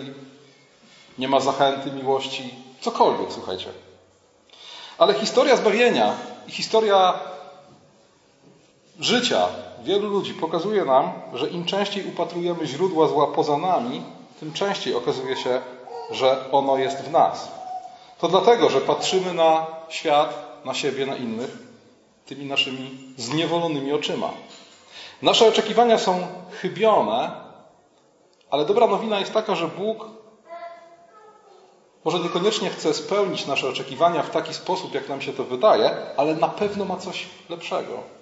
nie 1.19 1.29
ma 1.29 1.41
zachęty, 1.41 1.93
miłości, 1.93 2.55
cokolwiek, 2.81 3.33
słuchajcie. 3.33 3.69
Ale 4.99 5.15
historia 5.15 5.57
zbawienia 5.57 6.15
i 6.49 6.53
historia 6.53 7.21
życia 9.01 9.49
wielu 9.83 10.09
ludzi 10.09 10.35
pokazuje 10.35 10.85
nam, 10.85 11.13
że 11.35 11.49
im 11.49 11.65
częściej 11.65 12.09
upatrujemy 12.09 12.67
źródła 12.67 13.09
zła 13.09 13.27
poza 13.27 13.59
nami, 13.59 14.03
tym 14.41 14.53
częściej 14.53 14.95
okazuje 14.95 15.37
się, 15.37 15.61
że 16.11 16.51
ono 16.53 16.77
jest 16.77 16.97
w 16.97 17.11
nas. 17.11 17.49
To 18.19 18.29
dlatego, 18.29 18.71
że 18.71 18.81
patrzymy 18.81 19.35
na 19.35 19.67
świat, 19.89 20.63
na 20.65 20.75
siebie, 20.75 21.07
na 21.07 21.17
innych 21.17 21.59
tymi 22.27 22.45
naszymi 22.47 22.99
zniewolonymi 23.17 23.93
oczyma. 23.93 24.31
Nasze 25.23 25.49
oczekiwania 25.49 25.99
są 25.99 26.27
chybione, 26.61 27.31
ale 28.51 28.65
dobra 28.65 28.87
nowina 28.87 29.21
jest 29.21 29.33
taka, 29.33 29.55
że 29.55 29.69
Bóg 29.69 30.07
Może 32.05 32.19
niekoniecznie 32.21 32.71
chce 32.71 32.95
spełnić 32.95 33.47
nasze 33.47 33.69
oczekiwania 33.69 34.23
w 34.23 34.31
taki 34.31 34.55
sposób, 34.55 34.95
jak 34.95 35.09
nam 35.09 35.21
się 35.23 35.33
to 35.33 35.45
wydaje, 35.45 35.97
ale 36.17 36.35
na 36.35 36.49
pewno 36.49 36.85
ma 36.85 36.97
coś 36.97 37.27
lepszego. 37.49 38.16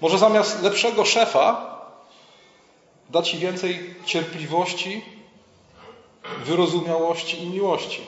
Może 0.00 0.18
zamiast 0.18 0.62
lepszego 0.62 1.04
szefa 1.04 1.74
da 3.10 3.22
Ci 3.22 3.38
więcej 3.38 3.94
cierpliwości, 4.06 5.02
wyrozumiałości 6.44 7.42
i 7.42 7.46
miłości. 7.46 8.00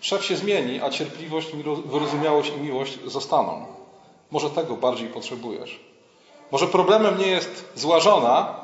Szef 0.00 0.24
się 0.24 0.36
zmieni, 0.36 0.80
a 0.80 0.90
cierpliwość, 0.90 1.48
wyrozumiałość 1.86 2.52
i 2.56 2.60
miłość 2.60 2.98
zostaną. 3.06 3.66
Może 4.30 4.50
tego 4.50 4.76
bardziej 4.76 5.08
potrzebujesz. 5.08 5.80
Może 6.50 6.66
problemem 6.66 7.18
nie 7.18 7.26
jest 7.26 7.64
zła 7.74 8.00
żona, 8.00 8.54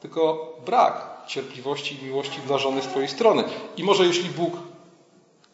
tylko 0.00 0.52
brak 0.66 1.06
cierpliwości 1.26 1.98
i 2.00 2.04
miłości 2.04 2.40
dla 2.46 2.58
żony 2.58 2.82
z 2.82 2.86
Twojej 2.86 3.08
strony. 3.08 3.44
I 3.76 3.84
może 3.84 4.06
jeśli 4.06 4.30
Bóg 4.30 4.52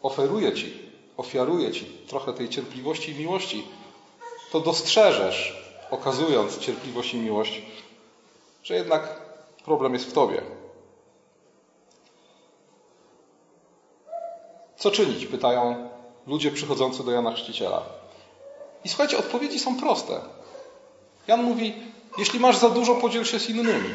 oferuje 0.02 0.52
Ci, 0.52 0.72
ofiaruje 1.16 1.72
Ci 1.72 1.84
trochę 1.84 2.32
tej 2.32 2.48
cierpliwości 2.48 3.10
i 3.10 3.14
miłości, 3.14 3.64
to 4.52 4.60
dostrzeżesz, 4.60 5.61
okazując 5.92 6.58
cierpliwość 6.58 7.14
i 7.14 7.16
miłość, 7.16 7.62
że 8.62 8.74
jednak 8.74 9.20
problem 9.64 9.92
jest 9.94 10.06
w 10.06 10.12
Tobie. 10.12 10.42
Co 14.76 14.90
czynić? 14.90 15.26
Pytają 15.26 15.88
ludzie 16.26 16.50
przychodzący 16.50 17.04
do 17.04 17.10
Jana 17.10 17.32
Chrzciciela. 17.32 17.82
I 18.84 18.88
słuchajcie, 18.88 19.18
odpowiedzi 19.18 19.58
są 19.58 19.80
proste. 19.80 20.20
Jan 21.26 21.42
mówi, 21.42 21.74
jeśli 22.18 22.40
masz 22.40 22.56
za 22.56 22.70
dużo, 22.70 22.94
podziel 22.94 23.24
się 23.24 23.38
z 23.38 23.48
innymi. 23.48 23.88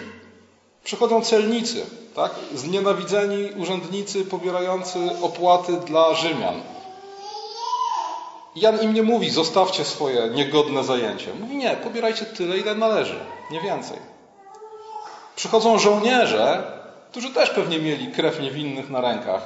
Przychodzą 0.84 1.22
celnicy, 1.22 1.86
tak? 2.16 2.32
Znienawidzeni 2.54 3.52
urzędnicy 3.58 4.26
pobierający 4.26 5.00
opłaty 5.22 5.74
dla 5.74 6.14
Rzymian. 6.14 6.62
Jan 8.60 8.82
im 8.82 8.94
nie 8.94 9.04
mówi, 9.04 9.30
zostawcie 9.30 9.86
swoje 9.86 10.30
niegodne 10.30 10.84
zajęcie. 10.84 11.34
Mówi, 11.40 11.56
nie, 11.56 11.72
pobierajcie 11.76 12.26
tyle, 12.26 12.58
ile 12.58 12.76
należy, 12.76 13.20
nie 13.52 13.62
więcej. 13.62 13.98
Przychodzą 15.36 15.80
żołnierze, 15.80 16.72
którzy 17.12 17.34
też 17.34 17.50
pewnie 17.50 17.80
mieli 17.80 18.12
krew 18.12 18.40
niewinnych 18.40 18.90
na 18.90 19.02
rękach. 19.02 19.42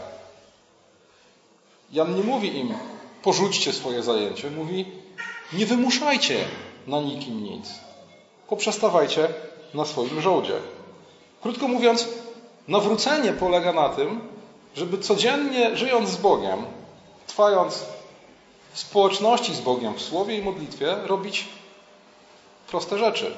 Jan 1.91 2.15
nie 2.15 2.23
mówi 2.23 2.57
im, 2.57 2.73
porzućcie 3.23 3.73
swoje 3.73 4.03
zajęcie. 4.03 4.51
Mówi, 4.51 4.85
nie 5.53 5.65
wymuszajcie 5.65 6.37
na 6.87 7.01
nikim 7.01 7.43
nic. 7.43 7.69
Poprzestawajcie 8.47 9.27
na 9.73 9.85
swoim 9.85 10.21
żołdzie. 10.21 10.53
Krótko 11.41 11.67
mówiąc, 11.67 12.07
nawrócenie 12.67 13.33
polega 13.33 13.73
na 13.73 13.89
tym, 13.89 14.21
żeby 14.75 14.97
codziennie 14.97 15.77
żyjąc 15.77 16.09
z 16.09 16.17
Bogiem, 16.17 16.65
trwając 17.27 17.85
społeczności 18.73 19.55
z 19.55 19.59
Bogiem, 19.59 19.93
w 19.93 20.01
słowie 20.01 20.37
i 20.37 20.41
modlitwie, 20.41 20.95
robić 21.05 21.45
proste 22.67 22.97
rzeczy. 22.97 23.35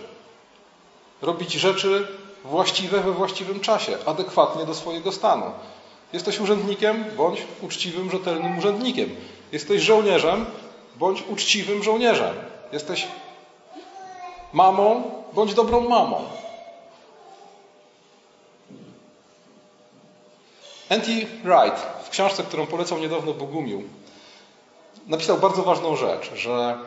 Robić 1.22 1.54
rzeczy 1.54 2.08
właściwe 2.44 3.02
we 3.02 3.12
właściwym 3.12 3.60
czasie, 3.60 3.98
adekwatnie 4.06 4.66
do 4.66 4.76
swojego 4.76 5.12
stanu. 5.12 5.46
Jesteś 6.14 6.40
urzędnikiem, 6.40 7.06
bądź 7.18 7.44
uczciwym, 7.62 8.12
rzetelnym 8.12 8.58
urzędnikiem. 8.58 9.16
Jesteś 9.52 9.82
żołnierzem, 9.82 10.46
bądź 10.96 11.24
uczciwym 11.28 11.84
żołnierzem. 11.84 12.36
Jesteś 12.72 13.08
mamą, 14.54 15.12
bądź 15.34 15.54
dobrą 15.54 15.82
mamą. 15.82 16.26
N.T. 20.90 21.12
Wright 21.44 21.80
w 22.04 22.10
książce, 22.10 22.44
którą 22.44 22.68
polecał 22.68 22.98
niedawno 22.98 23.34
Bogumił, 23.34 23.84
napisał 25.08 25.38
bardzo 25.38 25.64
ważną 25.64 25.96
rzecz, 25.96 26.34
że 26.36 26.78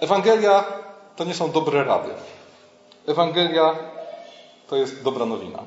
Ewangelia 0.00 0.64
to 1.16 1.24
nie 1.24 1.34
są 1.34 1.50
dobre 1.50 1.84
rady. 1.84 2.08
Ewangelia 3.06 3.76
to 4.68 4.76
jest 4.76 5.02
dobra 5.02 5.26
nowina. 5.26 5.58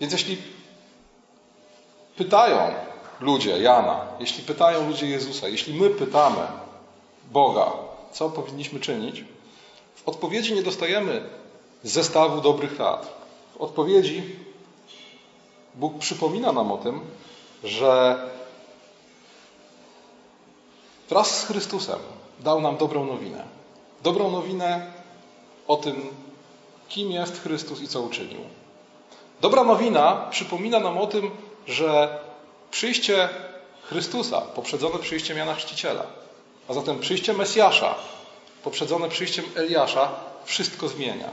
Więc 0.00 0.12
jeśli 0.12 0.36
pytają 2.16 2.58
ludzie 3.20 3.58
Jana, 3.58 4.06
jeśli 4.20 4.44
pytają 4.44 4.88
ludzie 4.88 5.06
Jezusa, 5.06 5.48
jeśli 5.48 5.80
my 5.80 5.90
pytamy 5.90 6.46
Boga, 7.30 7.72
co 8.12 8.30
powinniśmy 8.30 8.80
czynić, 8.80 9.24
w 9.94 10.08
odpowiedzi 10.08 10.54
nie 10.54 10.62
dostajemy 10.62 11.22
zestawu 11.82 12.40
dobrych 12.40 12.78
rad. 12.78 13.14
W 13.54 13.60
odpowiedzi 13.60 14.36
Bóg 15.74 15.98
przypomina 15.98 16.52
nam 16.52 16.72
o 16.72 16.76
tym, 16.76 17.00
że 17.64 18.18
wraz 21.08 21.40
z 21.40 21.46
Chrystusem 21.46 21.98
dał 22.40 22.60
nam 22.60 22.76
dobrą 22.76 23.06
nowinę. 23.06 23.44
Dobrą 24.02 24.30
nowinę 24.30 24.92
o 25.66 25.76
tym, 25.76 26.14
kim 26.88 27.10
jest 27.10 27.42
Chrystus 27.42 27.80
i 27.80 27.88
co 27.88 28.02
uczynił. 28.02 28.40
Dobra 29.40 29.64
nowina 29.64 30.26
przypomina 30.30 30.80
nam 30.80 30.98
o 30.98 31.06
tym, 31.06 31.30
że 31.66 32.18
przyjście 32.70 33.28
Chrystusa, 33.82 34.40
poprzedzone 34.40 34.98
przyjściem 34.98 35.36
Jana 35.36 35.54
Chrzciciela, 35.54 36.06
a 36.68 36.72
zatem 36.74 37.00
przyjście 37.00 37.32
Mesjasza, 37.32 37.94
poprzedzone 38.64 39.08
przyjściem 39.08 39.44
Eliasza, 39.56 40.08
wszystko 40.44 40.88
zmienia. 40.88 41.28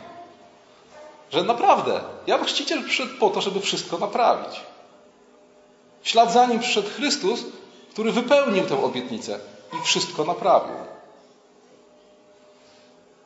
Że 1.32 1.44
naprawdę 1.44 2.02
Jan 2.28 2.46
Chrzciciel 2.46 2.84
przyszedł 2.84 3.18
po 3.20 3.30
to, 3.30 3.42
żeby 3.42 3.60
wszystko 3.60 3.98
naprawić. 3.98 4.62
W 6.02 6.10
ślad 6.10 6.34
za 6.34 6.46
nim 6.46 6.60
przyszedł 6.60 6.90
Chrystus, 6.90 7.40
który 7.92 8.12
wypełnił 8.12 8.66
tę 8.66 8.84
obietnicę 8.84 9.40
i 9.74 9.86
wszystko 9.86 10.24
naprawił. 10.24 10.76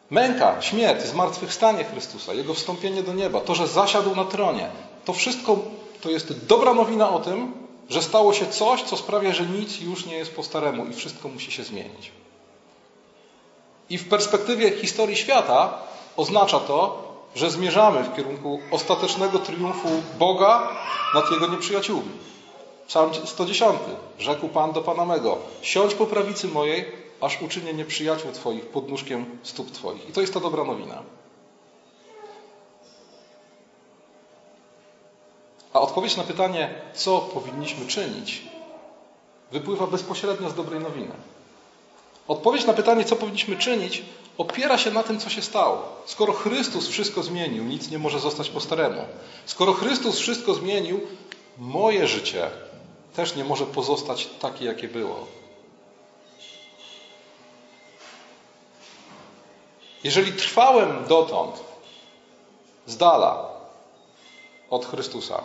Męka, 0.10 0.62
śmierć, 0.62 1.06
zmartwychwstanie 1.06 1.84
Chrystusa, 1.84 2.34
Jego 2.34 2.54
wstąpienie 2.54 3.04
do 3.04 3.14
nieba, 3.14 3.42
to, 3.42 3.56
że 3.56 3.68
zasiadł 3.68 4.16
na 4.16 4.26
tronie, 4.26 4.70
to 5.06 5.14
wszystko 5.14 5.58
to 6.02 6.10
jest 6.10 6.46
dobra 6.46 6.74
nowina 6.74 7.10
o 7.10 7.20
tym, 7.20 7.54
że 7.90 8.02
stało 8.02 8.34
się 8.34 8.48
coś, 8.48 8.82
co 8.84 8.98
sprawia, 8.98 9.34
że 9.34 9.46
nic 9.46 9.82
już 9.82 10.06
nie 10.06 10.16
jest 10.16 10.36
po 10.36 10.44
staremu 10.44 10.86
i 10.86 10.94
wszystko 10.94 11.28
musi 11.28 11.52
się 11.52 11.64
zmienić. 11.64 12.12
I 13.90 13.98
w 13.98 14.10
perspektywie 14.10 14.72
historii 14.72 15.16
świata 15.16 15.78
oznacza 16.18 16.60
to, 16.60 17.04
że 17.36 17.52
zmierzamy 17.52 18.04
w 18.04 18.16
kierunku 18.16 18.60
ostatecznego 18.72 19.40
triumfu 19.40 19.90
Boga 20.20 20.70
nad 21.14 21.32
Jego 21.32 21.48
nieprzyjaciółmi. 21.48 22.12
Psalm 22.88 23.12
110. 23.26 23.80
Rzekł 24.19 24.48
Pan 24.48 24.72
do 24.72 24.82
Pana 24.82 25.06
mego, 25.06 25.38
siądź 25.62 25.96
po 25.96 26.06
prawicy 26.06 26.48
mojej, 26.48 26.86
aż 27.22 27.41
uczynię 27.41 27.74
nieprzyjaciół 27.74 28.32
Twoich 28.32 28.65
pod 28.65 28.89
nóżkiem 28.89 29.26
stóp 29.43 29.72
Twoich. 29.72 30.10
I 30.10 30.12
to 30.12 30.22
jest 30.22 30.34
ta 30.34 30.39
dobra 30.39 30.63
nowina. 30.63 31.04
A 35.74 35.82
odpowiedź 35.82 36.17
na 36.17 36.24
pytanie, 36.24 36.76
co 36.93 37.19
powinniśmy 37.19 37.88
czynić, 37.88 38.41
wypływa 39.52 39.88
bezpośrednio 39.88 40.50
z 40.50 40.54
dobrej 40.54 40.80
nowiny. 40.80 41.13
Odpowiedź 42.28 42.65
na 42.65 42.74
pytanie, 42.74 43.06
co 43.06 43.15
powinniśmy 43.15 43.58
czynić, 43.58 44.04
opiera 44.38 44.78
się 44.78 44.91
na 44.91 45.04
tym, 45.04 45.19
co 45.19 45.30
się 45.30 45.41
stało. 45.41 46.04
Skoro 46.06 46.34
Chrystus 46.34 46.88
wszystko 46.88 47.24
zmienił, 47.24 47.63
nic 47.63 47.91
nie 47.91 48.00
może 48.00 48.19
zostać 48.19 48.50
po 48.50 48.60
staremu. 48.60 49.02
Skoro 49.46 49.74
Chrystus 49.74 50.19
wszystko 50.19 50.54
zmienił, 50.54 51.02
moje 51.58 52.08
życie 52.08 52.50
też 53.15 53.36
nie 53.36 53.43
może 53.43 53.65
pozostać 53.65 54.30
takie, 54.39 54.65
jakie 54.65 54.88
było. 54.88 55.28
Jeżeli 60.04 60.34
trwałem 60.34 61.06
dotąd 61.08 61.63
z 62.86 62.97
dala 62.97 63.49
od 64.69 64.86
Chrystusa, 64.86 65.43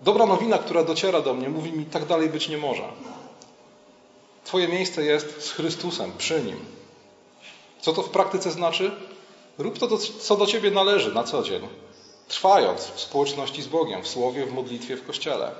dobra 0.00 0.26
nowina, 0.26 0.58
która 0.58 0.84
dociera 0.84 1.20
do 1.20 1.34
mnie, 1.34 1.48
mówi 1.48 1.72
mi, 1.72 1.84
tak 1.86 2.04
dalej 2.04 2.28
być 2.28 2.48
nie 2.48 2.58
może. 2.58 2.88
Twoje 4.44 4.68
miejsce 4.68 5.02
jest 5.02 5.42
z 5.42 5.52
Chrystusem, 5.52 6.12
przy 6.18 6.42
Nim. 6.42 6.64
Co 7.80 7.92
to 7.92 8.02
w 8.02 8.10
praktyce 8.10 8.50
znaczy? 8.50 8.90
Rób 9.58 9.78
to, 9.78 9.98
co 9.98 10.36
do 10.36 10.46
Ciebie 10.46 10.70
należy 10.70 11.14
na 11.14 11.24
co 11.24 11.42
dzień, 11.42 11.68
trwając 12.28 12.80
w 12.80 13.00
społeczności 13.00 13.62
z 13.62 13.66
Bogiem, 13.66 14.02
w 14.02 14.08
słowie, 14.08 14.46
w 14.46 14.52
modlitwie, 14.52 14.96
w 14.96 15.06
kościele. 15.06 15.50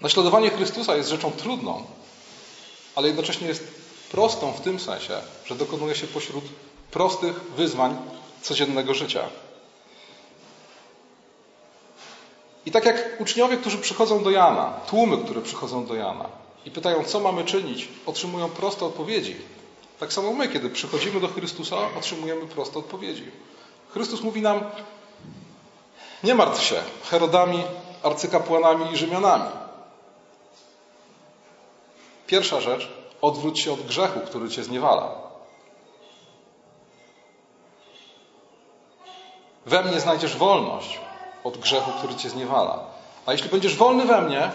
Naśladowanie 0.00 0.50
Chrystusa 0.50 0.96
jest 0.96 1.08
rzeczą 1.08 1.32
trudną, 1.32 1.84
ale 2.94 3.06
jednocześnie 3.06 3.48
jest 3.48 3.64
prostą 4.10 4.52
w 4.52 4.60
tym 4.60 4.80
sensie, 4.80 5.20
że 5.44 5.54
dokonuje 5.54 5.94
się 5.94 6.06
pośród 6.06 6.44
prostych 6.90 7.42
wyzwań 7.56 7.96
codziennego 8.42 8.94
życia. 8.94 9.28
I 12.66 12.70
tak 12.70 12.84
jak 12.84 13.20
uczniowie, 13.20 13.56
którzy 13.56 13.78
przychodzą 13.78 14.24
do 14.24 14.30
Jana, 14.30 14.80
tłumy, 14.86 15.18
które 15.18 15.40
przychodzą 15.40 15.86
do 15.86 15.94
Jana 15.94 16.28
i 16.64 16.70
pytają, 16.70 17.04
co 17.04 17.20
mamy 17.20 17.44
czynić, 17.44 17.88
otrzymują 18.06 18.48
proste 18.48 18.84
odpowiedzi. 18.84 19.36
Tak 20.00 20.12
samo 20.12 20.32
my, 20.32 20.48
kiedy 20.48 20.70
przychodzimy 20.70 21.20
do 21.20 21.28
Chrystusa, 21.28 21.76
otrzymujemy 21.98 22.46
proste 22.46 22.78
odpowiedzi. 22.78 23.30
Chrystus 23.90 24.20
mówi 24.20 24.42
nam: 24.42 24.60
Nie 26.22 26.34
martw 26.34 26.62
się 26.62 26.82
Herodami, 27.10 27.64
arcykapłanami 28.02 28.92
i 28.92 28.96
Rzymianami. 28.96 29.50
Pierwsza 32.26 32.60
rzecz, 32.60 32.88
odwróć 33.22 33.60
się 33.60 33.72
od 33.72 33.80
grzechu, 33.80 34.20
który 34.20 34.48
cię 34.48 34.64
zniewala. 34.64 35.12
We 39.66 39.82
mnie 39.82 40.00
znajdziesz 40.00 40.36
wolność 40.36 41.00
od 41.44 41.58
grzechu, 41.58 41.90
który 41.98 42.14
cię 42.14 42.30
zniewala. 42.30 42.84
A 43.26 43.32
jeśli 43.32 43.48
będziesz 43.48 43.76
wolny 43.76 44.04
we 44.04 44.22
mnie, 44.22 44.50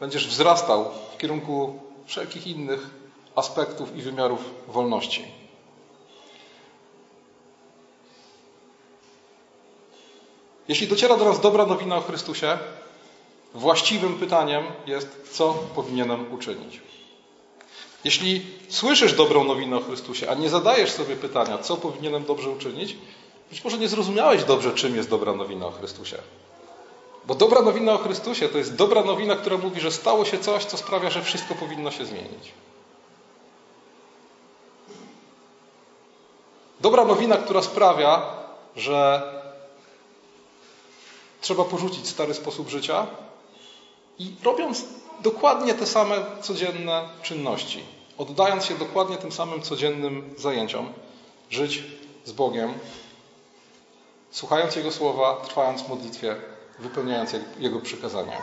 będziesz 0.00 0.28
wzrastał 0.28 0.90
w 1.14 1.18
kierunku 1.18 1.78
wszelkich 2.06 2.46
innych 2.46 2.99
aspektów 3.36 3.96
i 3.96 4.02
wymiarów 4.02 4.40
wolności. 4.68 5.24
Jeśli 10.68 10.88
dociera 10.88 11.16
do 11.16 11.24
nas 11.24 11.40
dobra 11.40 11.66
nowina 11.66 11.96
o 11.96 12.00
Chrystusie, 12.00 12.58
właściwym 13.54 14.18
pytaniem 14.18 14.64
jest, 14.86 15.08
co 15.32 15.54
powinienem 15.74 16.34
uczynić. 16.34 16.80
Jeśli 18.04 18.46
słyszysz 18.68 19.12
dobrą 19.12 19.44
nowinę 19.44 19.76
o 19.76 19.80
Chrystusie, 19.80 20.30
a 20.30 20.34
nie 20.34 20.48
zadajesz 20.48 20.90
sobie 20.90 21.16
pytania, 21.16 21.58
co 21.58 21.76
powinienem 21.76 22.24
dobrze 22.24 22.50
uczynić, 22.50 22.96
być 23.50 23.64
może 23.64 23.78
nie 23.78 23.88
zrozumiałeś 23.88 24.44
dobrze, 24.44 24.74
czym 24.74 24.96
jest 24.96 25.10
dobra 25.10 25.32
nowina 25.32 25.66
o 25.66 25.70
Chrystusie. 25.70 26.16
Bo 27.26 27.34
dobra 27.34 27.62
nowina 27.62 27.92
o 27.92 27.98
Chrystusie 27.98 28.48
to 28.48 28.58
jest 28.58 28.76
dobra 28.76 29.04
nowina, 29.04 29.36
która 29.36 29.58
mówi, 29.58 29.80
że 29.80 29.90
stało 29.90 30.24
się 30.24 30.38
coś, 30.38 30.64
co 30.64 30.76
sprawia, 30.76 31.10
że 31.10 31.22
wszystko 31.22 31.54
powinno 31.54 31.90
się 31.90 32.04
zmienić. 32.04 32.52
Dobra 36.80 37.04
nowina, 37.04 37.36
która 37.36 37.62
sprawia, 37.62 38.22
że 38.76 39.22
trzeba 41.40 41.64
porzucić 41.64 42.08
stary 42.08 42.34
sposób 42.34 42.68
życia 42.68 43.06
i 44.18 44.34
robiąc 44.42 44.84
dokładnie 45.22 45.74
te 45.74 45.86
same 45.86 46.16
codzienne 46.40 47.08
czynności, 47.22 47.84
oddając 48.18 48.64
się 48.64 48.74
dokładnie 48.74 49.16
tym 49.16 49.32
samym 49.32 49.62
codziennym 49.62 50.34
zajęciom, 50.38 50.92
żyć 51.50 51.82
z 52.24 52.32
Bogiem, 52.32 52.74
słuchając 54.30 54.76
Jego 54.76 54.92
słowa, 54.92 55.36
trwając 55.44 55.82
w 55.82 55.88
modlitwie, 55.88 56.36
wypełniając 56.78 57.30
Jego 57.58 57.80
przykazania. 57.80 58.42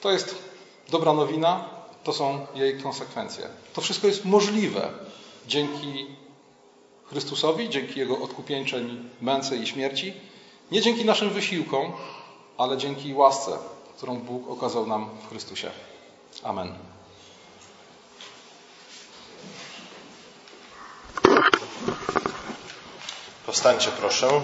To 0.00 0.10
jest 0.10 0.34
dobra 0.88 1.12
nowina, 1.12 1.77
to 2.08 2.12
są 2.12 2.46
jej 2.54 2.80
konsekwencje. 2.82 3.48
To 3.72 3.80
wszystko 3.80 4.06
jest 4.06 4.24
możliwe 4.24 4.90
dzięki 5.46 6.06
Chrystusowi, 7.04 7.70
dzięki 7.70 8.00
Jego 8.00 8.18
odkupieńczej 8.18 8.84
męce 9.20 9.56
i 9.56 9.66
śmierci, 9.66 10.14
nie 10.70 10.80
dzięki 10.80 11.04
naszym 11.04 11.30
wysiłkom, 11.30 11.92
ale 12.58 12.76
dzięki 12.76 13.14
łasce, 13.14 13.58
którą 13.96 14.18
Bóg 14.18 14.50
okazał 14.50 14.86
nam 14.86 15.10
w 15.24 15.28
Chrystusie. 15.28 15.70
Amen. 16.42 16.74
Powstańcie 23.46 23.90
proszę. 23.90 24.40